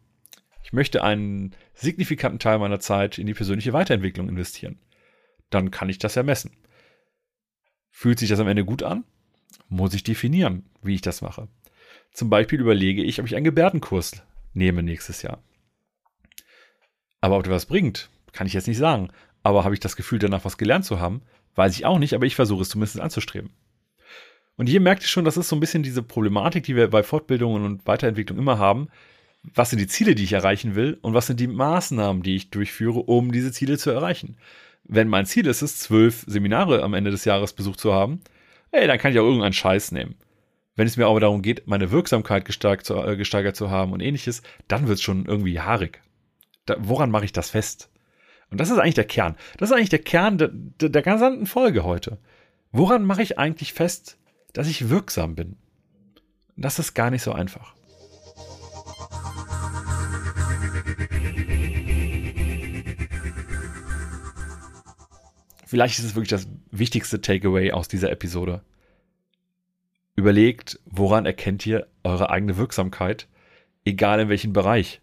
Ich 0.62 0.72
möchte 0.72 1.04
einen 1.04 1.54
signifikanten 1.74 2.38
Teil 2.38 2.58
meiner 2.58 2.80
Zeit 2.80 3.18
in 3.18 3.26
die 3.26 3.34
persönliche 3.34 3.74
Weiterentwicklung 3.74 4.28
investieren. 4.28 4.78
Dann 5.50 5.70
kann 5.70 5.90
ich 5.90 5.98
das 5.98 6.14
ja 6.14 6.22
messen. 6.22 6.52
Fühlt 8.00 8.18
sich 8.18 8.30
das 8.30 8.40
am 8.40 8.48
Ende 8.48 8.64
gut 8.64 8.82
an? 8.82 9.04
Muss 9.68 9.92
ich 9.92 10.02
definieren, 10.02 10.64
wie 10.82 10.94
ich 10.94 11.02
das 11.02 11.20
mache. 11.20 11.48
Zum 12.14 12.30
Beispiel 12.30 12.58
überlege 12.58 13.04
ich, 13.04 13.20
ob 13.20 13.26
ich 13.26 13.36
einen 13.36 13.44
Gebärdenkurs 13.44 14.22
nehme 14.54 14.82
nächstes 14.82 15.20
Jahr. 15.20 15.42
Aber 17.20 17.36
ob 17.36 17.44
das 17.44 17.52
was 17.52 17.66
bringt, 17.66 18.08
kann 18.32 18.46
ich 18.46 18.54
jetzt 18.54 18.68
nicht 18.68 18.78
sagen. 18.78 19.10
Aber 19.42 19.64
habe 19.64 19.74
ich 19.74 19.80
das 19.80 19.96
Gefühl, 19.96 20.18
danach 20.18 20.46
was 20.46 20.56
gelernt 20.56 20.86
zu 20.86 20.98
haben? 20.98 21.20
Weiß 21.56 21.74
ich 21.74 21.84
auch 21.84 21.98
nicht, 21.98 22.14
aber 22.14 22.24
ich 22.24 22.36
versuche 22.36 22.62
es 22.62 22.70
zumindest 22.70 22.98
anzustreben. 23.00 23.50
Und 24.56 24.66
hier 24.66 24.80
merkt 24.80 25.02
ihr 25.02 25.08
schon, 25.08 25.26
das 25.26 25.36
ist 25.36 25.50
so 25.50 25.56
ein 25.56 25.60
bisschen 25.60 25.82
diese 25.82 26.02
Problematik, 26.02 26.64
die 26.64 26.76
wir 26.76 26.88
bei 26.88 27.02
Fortbildungen 27.02 27.66
und 27.66 27.86
Weiterentwicklung 27.86 28.38
immer 28.38 28.56
haben. 28.56 28.88
Was 29.42 29.68
sind 29.68 29.78
die 29.78 29.88
Ziele, 29.88 30.14
die 30.14 30.24
ich 30.24 30.32
erreichen 30.32 30.74
will 30.74 30.96
und 31.02 31.12
was 31.12 31.26
sind 31.26 31.38
die 31.38 31.48
Maßnahmen, 31.48 32.22
die 32.22 32.36
ich 32.36 32.48
durchführe, 32.48 33.00
um 33.00 33.30
diese 33.30 33.52
Ziele 33.52 33.76
zu 33.76 33.90
erreichen? 33.90 34.38
Wenn 34.84 35.08
mein 35.08 35.26
Ziel 35.26 35.46
ist 35.46 35.62
es, 35.62 35.78
zwölf 35.78 36.24
Seminare 36.26 36.82
am 36.82 36.94
Ende 36.94 37.10
des 37.10 37.24
Jahres 37.24 37.52
besucht 37.52 37.80
zu 37.80 37.92
haben, 37.94 38.20
ey, 38.72 38.86
dann 38.86 38.98
kann 38.98 39.12
ich 39.12 39.18
auch 39.18 39.24
irgendeinen 39.24 39.52
Scheiß 39.52 39.92
nehmen. 39.92 40.16
Wenn 40.76 40.86
es 40.86 40.96
mir 40.96 41.06
aber 41.06 41.20
darum 41.20 41.42
geht, 41.42 41.66
meine 41.66 41.90
Wirksamkeit 41.90 42.44
gesteigert 42.44 42.86
zu, 42.86 42.96
äh, 42.96 43.16
gesteigert 43.16 43.56
zu 43.56 43.70
haben 43.70 43.92
und 43.92 44.00
ähnliches, 44.00 44.42
dann 44.68 44.88
wird 44.88 44.98
es 44.98 45.02
schon 45.02 45.26
irgendwie 45.26 45.60
haarig. 45.60 46.00
Da, 46.66 46.76
woran 46.78 47.10
mache 47.10 47.24
ich 47.24 47.32
das 47.32 47.50
fest? 47.50 47.90
Und 48.50 48.58
das 48.60 48.70
ist 48.70 48.78
eigentlich 48.78 48.94
der 48.94 49.04
Kern. 49.04 49.36
Das 49.58 49.70
ist 49.70 49.76
eigentlich 49.76 49.90
der 49.90 50.00
Kern 50.00 50.38
der, 50.38 50.48
der, 50.48 50.88
der 50.88 51.02
gesamten 51.02 51.46
Folge 51.46 51.84
heute. 51.84 52.18
Woran 52.72 53.04
mache 53.04 53.22
ich 53.22 53.38
eigentlich 53.38 53.72
fest, 53.72 54.18
dass 54.52 54.68
ich 54.68 54.88
wirksam 54.88 55.34
bin. 55.34 55.56
Das 56.56 56.78
ist 56.78 56.94
gar 56.94 57.10
nicht 57.10 57.22
so 57.22 57.32
einfach. 57.32 57.74
Vielleicht 65.70 66.00
ist 66.00 66.04
es 66.04 66.14
wirklich 66.16 66.30
das 66.30 66.48
wichtigste 66.72 67.20
Takeaway 67.20 67.70
aus 67.70 67.86
dieser 67.86 68.10
Episode. 68.10 68.64
Überlegt, 70.16 70.80
woran 70.84 71.26
erkennt 71.26 71.64
ihr 71.64 71.86
eure 72.02 72.28
eigene 72.28 72.56
Wirksamkeit, 72.56 73.28
egal 73.84 74.18
in 74.18 74.28
welchem 74.28 74.52
Bereich. 74.52 75.00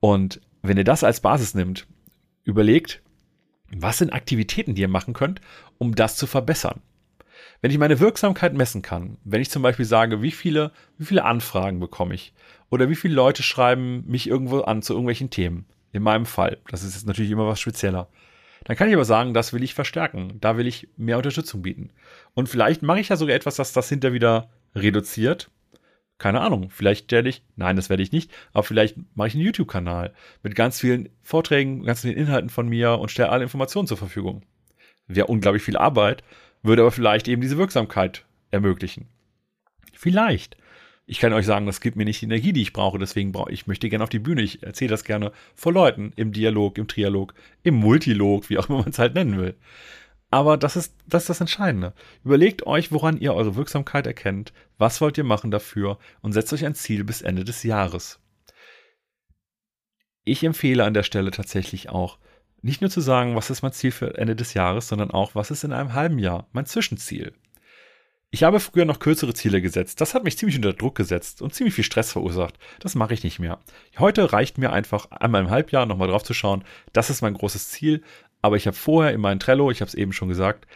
Und 0.00 0.40
wenn 0.62 0.78
ihr 0.78 0.84
das 0.84 1.04
als 1.04 1.20
Basis 1.20 1.52
nimmt, 1.52 1.86
überlegt, 2.44 3.02
was 3.76 3.98
sind 3.98 4.14
Aktivitäten, 4.14 4.74
die 4.74 4.80
ihr 4.80 4.88
machen 4.88 5.12
könnt, 5.12 5.42
um 5.76 5.94
das 5.94 6.16
zu 6.16 6.26
verbessern. 6.26 6.80
Wenn 7.60 7.70
ich 7.70 7.76
meine 7.76 8.00
Wirksamkeit 8.00 8.54
messen 8.54 8.80
kann, 8.80 9.18
wenn 9.24 9.42
ich 9.42 9.50
zum 9.50 9.60
Beispiel 9.60 9.84
sage, 9.84 10.22
wie 10.22 10.30
viele, 10.30 10.72
wie 10.96 11.04
viele 11.04 11.26
Anfragen 11.26 11.78
bekomme 11.78 12.14
ich 12.14 12.32
oder 12.70 12.88
wie 12.88 12.96
viele 12.96 13.12
Leute 13.12 13.42
schreiben 13.42 14.04
mich 14.06 14.26
irgendwo 14.26 14.62
an 14.62 14.80
zu 14.80 14.94
irgendwelchen 14.94 15.28
Themen, 15.28 15.66
in 15.92 16.02
meinem 16.02 16.24
Fall, 16.24 16.56
das 16.70 16.84
ist 16.84 16.94
jetzt 16.94 17.06
natürlich 17.06 17.32
immer 17.32 17.46
was 17.46 17.60
spezieller, 17.60 18.08
dann 18.64 18.76
kann 18.76 18.88
ich 18.88 18.94
aber 18.94 19.04
sagen, 19.04 19.34
das 19.34 19.52
will 19.52 19.62
ich 19.62 19.74
verstärken, 19.74 20.38
da 20.40 20.56
will 20.56 20.66
ich 20.66 20.88
mehr 20.96 21.16
Unterstützung 21.16 21.62
bieten. 21.62 21.90
Und 22.34 22.48
vielleicht 22.48 22.82
mache 22.82 23.00
ich 23.00 23.08
ja 23.08 23.16
sogar 23.16 23.34
etwas, 23.34 23.56
das 23.56 23.72
das 23.72 23.88
hinter 23.88 24.12
wieder 24.12 24.50
reduziert. 24.74 25.50
Keine 26.18 26.42
Ahnung, 26.42 26.68
vielleicht 26.68 27.06
stelle 27.06 27.30
ich, 27.30 27.42
nein, 27.56 27.76
das 27.76 27.88
werde 27.88 28.02
ich 28.02 28.12
nicht, 28.12 28.30
aber 28.52 28.62
vielleicht 28.62 28.96
mache 29.14 29.28
ich 29.28 29.34
einen 29.34 29.44
YouTube-Kanal 29.44 30.12
mit 30.42 30.54
ganz 30.54 30.78
vielen 30.78 31.08
Vorträgen, 31.22 31.84
ganz 31.84 32.02
vielen 32.02 32.16
Inhalten 32.16 32.50
von 32.50 32.68
mir 32.68 32.98
und 32.98 33.10
stelle 33.10 33.30
alle 33.30 33.44
Informationen 33.44 33.88
zur 33.88 33.96
Verfügung. 33.96 34.42
Wäre 35.06 35.28
unglaublich 35.28 35.62
viel 35.62 35.78
Arbeit, 35.78 36.22
würde 36.62 36.82
aber 36.82 36.90
vielleicht 36.90 37.26
eben 37.26 37.40
diese 37.40 37.56
Wirksamkeit 37.56 38.26
ermöglichen. 38.50 39.08
Vielleicht. 39.94 40.56
Ich 41.10 41.18
kann 41.18 41.32
euch 41.32 41.44
sagen, 41.44 41.66
das 41.66 41.80
gibt 41.80 41.96
mir 41.96 42.04
nicht 42.04 42.20
die 42.20 42.26
Energie, 42.26 42.52
die 42.52 42.62
ich 42.62 42.72
brauche, 42.72 42.96
deswegen 42.96 43.32
brauche 43.32 43.50
ich 43.50 43.66
möchte 43.66 43.88
gerne 43.88 44.04
auf 44.04 44.10
die 44.10 44.20
Bühne. 44.20 44.42
Ich 44.42 44.62
erzähle 44.62 44.92
das 44.92 45.02
gerne 45.02 45.32
vor 45.56 45.72
Leuten, 45.72 46.12
im 46.14 46.30
Dialog, 46.30 46.78
im 46.78 46.86
Trialog, 46.86 47.34
im 47.64 47.74
Multilog, 47.74 48.48
wie 48.48 48.58
auch 48.58 48.68
immer 48.68 48.78
man 48.78 48.90
es 48.90 49.00
halt 49.00 49.14
nennen 49.14 49.36
will. 49.36 49.56
Aber 50.30 50.56
das 50.56 50.76
ist, 50.76 50.94
das 51.08 51.24
ist 51.24 51.30
das 51.30 51.40
Entscheidende. 51.40 51.94
Überlegt 52.24 52.64
euch, 52.64 52.92
woran 52.92 53.18
ihr 53.18 53.34
eure 53.34 53.56
Wirksamkeit 53.56 54.06
erkennt, 54.06 54.52
was 54.78 55.00
wollt 55.00 55.18
ihr 55.18 55.24
machen 55.24 55.50
dafür 55.50 55.98
und 56.20 56.32
setzt 56.32 56.52
euch 56.52 56.64
ein 56.64 56.76
Ziel 56.76 57.02
bis 57.02 57.22
Ende 57.22 57.42
des 57.42 57.64
Jahres. 57.64 58.20
Ich 60.22 60.44
empfehle 60.44 60.84
an 60.84 60.94
der 60.94 61.02
Stelle 61.02 61.32
tatsächlich 61.32 61.88
auch, 61.88 62.20
nicht 62.62 62.82
nur 62.82 62.90
zu 62.90 63.00
sagen, 63.00 63.34
was 63.34 63.50
ist 63.50 63.62
mein 63.62 63.72
Ziel 63.72 63.90
für 63.90 64.16
Ende 64.16 64.36
des 64.36 64.54
Jahres, 64.54 64.86
sondern 64.86 65.10
auch, 65.10 65.34
was 65.34 65.50
ist 65.50 65.64
in 65.64 65.72
einem 65.72 65.92
halben 65.92 66.20
Jahr 66.20 66.46
mein 66.52 66.66
Zwischenziel. 66.66 67.32
Ich 68.32 68.44
habe 68.44 68.60
früher 68.60 68.84
noch 68.84 69.00
kürzere 69.00 69.34
Ziele 69.34 69.60
gesetzt. 69.60 70.00
Das 70.00 70.14
hat 70.14 70.22
mich 70.22 70.38
ziemlich 70.38 70.56
unter 70.56 70.72
Druck 70.72 70.94
gesetzt 70.94 71.42
und 71.42 71.52
ziemlich 71.52 71.74
viel 71.74 71.84
Stress 71.84 72.12
verursacht. 72.12 72.58
Das 72.78 72.94
mache 72.94 73.12
ich 73.12 73.24
nicht 73.24 73.40
mehr. 73.40 73.58
Heute 73.98 74.32
reicht 74.32 74.56
mir 74.56 74.72
einfach 74.72 75.10
einmal 75.10 75.42
im 75.42 75.50
Halbjahr 75.50 75.84
nochmal 75.84 76.08
drauf 76.08 76.22
zu 76.22 76.32
schauen. 76.32 76.64
Das 76.92 77.10
ist 77.10 77.22
mein 77.22 77.34
großes 77.34 77.70
Ziel. 77.70 78.02
Aber 78.40 78.56
ich 78.56 78.66
habe 78.66 78.76
vorher 78.76 79.12
in 79.12 79.20
meinem 79.20 79.40
Trello, 79.40 79.70
ich 79.70 79.80
habe 79.80 79.88
es 79.88 79.94
eben 79.94 80.12
schon 80.12 80.28
gesagt, 80.28 80.66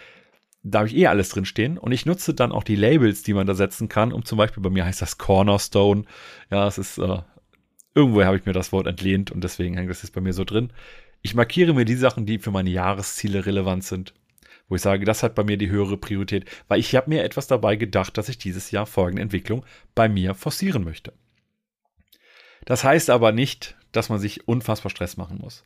da 0.62 0.78
habe 0.78 0.88
ich 0.88 0.96
eh 0.96 1.06
alles 1.06 1.28
drinstehen 1.28 1.78
und 1.78 1.92
ich 1.92 2.06
nutze 2.06 2.34
dann 2.34 2.52
auch 2.52 2.64
die 2.64 2.76
Labels, 2.76 3.22
die 3.22 3.34
man 3.34 3.46
da 3.46 3.54
setzen 3.54 3.88
kann, 3.88 4.12
um 4.12 4.24
zum 4.24 4.38
Beispiel 4.38 4.62
bei 4.62 4.70
mir 4.70 4.84
heißt 4.84 5.00
das 5.00 5.18
Cornerstone. 5.18 6.04
Ja, 6.50 6.66
es 6.66 6.78
ist, 6.78 6.98
äh, 6.98 7.18
irgendwoher 7.94 8.26
habe 8.26 8.38
ich 8.38 8.46
mir 8.46 8.52
das 8.52 8.72
Wort 8.72 8.86
entlehnt 8.86 9.30
und 9.30 9.44
deswegen 9.44 9.76
hängt 9.76 9.90
das 9.90 10.02
jetzt 10.02 10.12
bei 10.12 10.20
mir 10.20 10.32
so 10.32 10.44
drin. 10.44 10.72
Ich 11.22 11.34
markiere 11.34 11.74
mir 11.74 11.84
die 11.84 11.94
Sachen, 11.94 12.26
die 12.26 12.38
für 12.38 12.50
meine 12.50 12.70
Jahresziele 12.70 13.46
relevant 13.46 13.84
sind. 13.84 14.14
Wo 14.68 14.76
ich 14.76 14.82
sage, 14.82 15.04
das 15.04 15.22
hat 15.22 15.34
bei 15.34 15.44
mir 15.44 15.56
die 15.56 15.70
höhere 15.70 15.96
Priorität, 15.96 16.46
weil 16.68 16.80
ich 16.80 16.94
habe 16.94 17.10
mir 17.10 17.22
etwas 17.22 17.46
dabei 17.46 17.76
gedacht, 17.76 18.16
dass 18.16 18.28
ich 18.28 18.38
dieses 18.38 18.70
Jahr 18.70 18.86
folgende 18.86 19.22
Entwicklung 19.22 19.64
bei 19.94 20.08
mir 20.08 20.34
forcieren 20.34 20.84
möchte. 20.84 21.12
Das 22.64 22.82
heißt 22.82 23.10
aber 23.10 23.32
nicht, 23.32 23.76
dass 23.92 24.08
man 24.08 24.18
sich 24.18 24.48
unfassbar 24.48 24.90
Stress 24.90 25.16
machen 25.16 25.38
muss. 25.38 25.64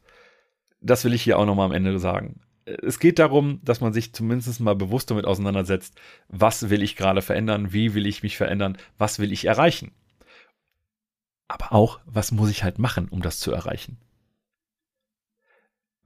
Das 0.81 1.05
will 1.05 1.15
ich 1.15 1.23
hier 1.23 1.39
auch 1.39 1.47
nochmal 1.47 1.67
am 1.67 1.73
Ende 1.73 1.99
sagen. 1.99 2.41
Es 2.65 2.99
geht 2.99 3.19
darum, 3.19 3.61
dass 3.65 3.81
man 3.81 3.93
sich 3.93 4.13
zumindest 4.13 4.61
mal 4.61 4.75
bewusst 4.75 5.11
damit 5.11 5.25
auseinandersetzt, 5.25 5.99
was 6.29 6.69
will 6.69 6.83
ich 6.83 6.97
gerade 6.97 7.23
verändern, 7.23 7.73
wie 7.73 7.95
will 7.95 8.07
ich 8.07 8.23
mich 8.23 8.37
verändern, 8.37 8.77
was 8.99 9.19
will 9.21 9.33
ich 9.33 9.47
erreichen. 9.47 9.93
Aber 11.47 11.73
auch, 11.73 12.01
was 12.05 12.31
muss 12.31 12.51
ich 12.51 12.65
halt 12.65 12.79
machen, 12.79 13.09
um 13.09 13.23
das 13.23 13.39
zu 13.39 13.53
erreichen 13.53 13.97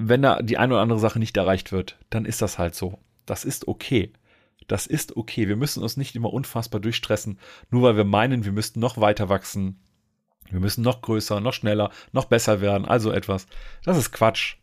wenn 0.09 0.23
da 0.23 0.43
die 0.43 0.59
eine 0.59 0.75
oder 0.75 0.83
andere 0.83 0.99
Sache 0.99 1.19
nicht 1.19 1.37
erreicht 1.37 1.73
wird, 1.73 1.99
dann 2.11 2.25
ist 2.25 2.43
das 2.43 2.59
halt 2.59 2.75
so. 2.75 2.99
Das 3.27 3.45
ist 3.45 3.69
okay. 3.69 4.13
Das 4.69 4.87
ist 4.87 5.17
okay. 5.17 5.49
Wir 5.49 5.57
müssen 5.57 5.83
uns 5.83 5.97
nicht 5.97 6.17
immer 6.17 6.33
unfassbar 6.33 6.81
durchstressen, 6.81 7.39
nur 7.71 7.83
weil 7.83 7.97
wir 7.97 8.05
meinen, 8.05 8.45
wir 8.45 8.53
müssten 8.53 8.81
noch 8.81 8.99
weiter 8.99 9.29
wachsen. 9.29 9.81
Wir 10.51 10.61
müssen 10.61 10.83
noch 10.83 11.01
größer, 11.03 11.41
noch 11.41 11.53
schneller, 11.53 11.91
noch 12.13 12.27
besser 12.27 12.61
werden. 12.61 12.85
Also 12.85 13.11
etwas. 13.11 13.47
Das 13.85 13.97
ist 13.97 14.13
Quatsch. 14.13 14.57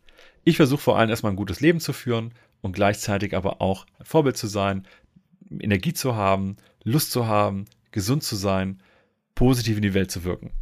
Ich 0.44 0.56
versuche 0.56 0.80
vor 0.80 0.98
allem 0.98 1.10
erstmal 1.10 1.32
ein 1.32 1.36
gutes 1.36 1.60
Leben 1.60 1.80
zu 1.80 1.92
führen 1.92 2.32
und 2.60 2.72
gleichzeitig 2.72 3.36
aber 3.36 3.60
auch 3.60 3.86
ein 3.98 4.04
Vorbild 4.04 4.36
zu 4.36 4.46
sein, 4.46 4.86
Energie 5.50 5.92
zu 5.92 6.14
haben, 6.14 6.56
Lust 6.84 7.10
zu 7.10 7.26
haben, 7.26 7.64
gesund 7.90 8.22
zu 8.22 8.36
sein, 8.36 8.82
positiv 9.34 9.76
in 9.76 9.82
die 9.82 9.94
Welt 9.94 10.10
zu 10.10 10.24
wirken. 10.24 10.52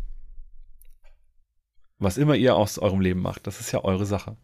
Was 1.98 2.16
immer 2.16 2.36
ihr 2.36 2.56
aus 2.56 2.78
eurem 2.78 3.00
Leben 3.00 3.20
macht, 3.20 3.46
das 3.46 3.60
ist 3.60 3.72
ja 3.72 3.84
eure 3.84 4.06
Sache. 4.06 4.36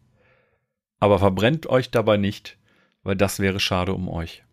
Aber 0.99 1.19
verbrennt 1.19 1.67
euch 1.67 1.91
dabei 1.91 2.17
nicht, 2.17 2.57
weil 3.03 3.15
das 3.15 3.39
wäre 3.39 3.59
schade 3.59 3.93
um 3.93 4.09
euch. 4.09 4.43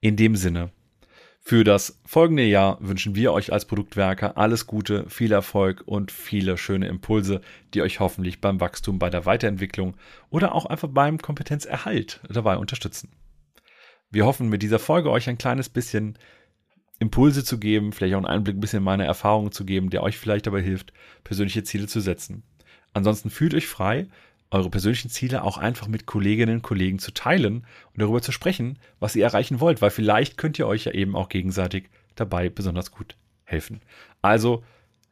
In 0.00 0.16
dem 0.16 0.36
Sinne, 0.36 0.72
für 1.44 1.64
das 1.64 2.00
folgende 2.06 2.44
Jahr 2.44 2.78
wünschen 2.80 3.16
wir 3.16 3.32
euch 3.32 3.52
als 3.52 3.64
Produktwerker 3.64 4.38
alles 4.38 4.68
Gute, 4.68 5.10
viel 5.10 5.32
Erfolg 5.32 5.82
und 5.86 6.12
viele 6.12 6.56
schöne 6.56 6.86
Impulse, 6.86 7.40
die 7.74 7.82
euch 7.82 7.98
hoffentlich 7.98 8.40
beim 8.40 8.60
Wachstum, 8.60 9.00
bei 9.00 9.10
der 9.10 9.26
Weiterentwicklung 9.26 9.96
oder 10.30 10.54
auch 10.54 10.66
einfach 10.66 10.88
beim 10.88 11.18
Kompetenzerhalt 11.18 12.20
dabei 12.28 12.56
unterstützen. 12.56 13.10
Wir 14.10 14.24
hoffen 14.24 14.50
mit 14.50 14.62
dieser 14.62 14.78
Folge 14.78 15.10
euch 15.10 15.28
ein 15.28 15.36
kleines 15.36 15.68
bisschen 15.68 16.16
Impulse 17.00 17.42
zu 17.42 17.58
geben, 17.58 17.92
vielleicht 17.92 18.14
auch 18.14 18.18
einen 18.18 18.26
Einblick 18.26 18.56
ein 18.56 18.60
bisschen 18.60 18.78
in 18.78 18.84
meine 18.84 19.04
Erfahrungen 19.04 19.50
zu 19.50 19.64
geben, 19.64 19.90
der 19.90 20.04
euch 20.04 20.18
vielleicht 20.18 20.46
dabei 20.46 20.62
hilft, 20.62 20.92
persönliche 21.24 21.64
Ziele 21.64 21.88
zu 21.88 21.98
setzen. 21.98 22.44
Ansonsten 22.92 23.30
fühlt 23.30 23.54
euch 23.54 23.66
frei, 23.66 24.06
eure 24.52 24.70
persönlichen 24.70 25.08
Ziele 25.08 25.44
auch 25.44 25.56
einfach 25.56 25.88
mit 25.88 26.06
Kolleginnen 26.06 26.56
und 26.56 26.62
Kollegen 26.62 26.98
zu 26.98 27.12
teilen 27.12 27.66
und 27.92 28.00
darüber 28.02 28.20
zu 28.20 28.32
sprechen, 28.32 28.78
was 29.00 29.16
ihr 29.16 29.24
erreichen 29.24 29.60
wollt, 29.60 29.80
weil 29.80 29.90
vielleicht 29.90 30.36
könnt 30.36 30.58
ihr 30.58 30.66
euch 30.66 30.84
ja 30.84 30.92
eben 30.92 31.16
auch 31.16 31.28
gegenseitig 31.28 31.88
dabei 32.14 32.50
besonders 32.50 32.90
gut 32.90 33.16
helfen. 33.44 33.80
Also 34.20 34.62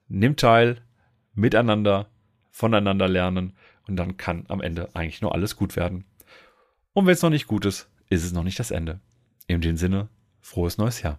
nimmt 0.09 0.41
teil, 0.41 0.83
miteinander, 1.35 2.11
voneinander 2.51 3.09
lernen 3.09 3.55
und 3.87 3.97
dann 3.97 4.19
kann 4.19 4.45
am 4.49 4.61
Ende 4.61 4.91
eigentlich 4.95 5.23
nur 5.23 5.35
alles 5.35 5.57
gut 5.57 5.75
werden. 5.75 6.05
Und 6.93 7.07
wenn 7.07 7.15
es 7.15 7.23
noch 7.23 7.31
nicht 7.31 7.47
gut 7.47 7.65
ist, 7.65 7.89
ist 8.11 8.25
es 8.25 8.33
noch 8.33 8.45
nicht 8.45 8.59
das 8.59 8.71
Ende. 8.71 9.01
In 9.47 9.61
dem 9.61 9.77
Sinne, 9.77 10.09
frohes 10.41 10.77
neues 10.77 11.01
Jahr. 11.01 11.19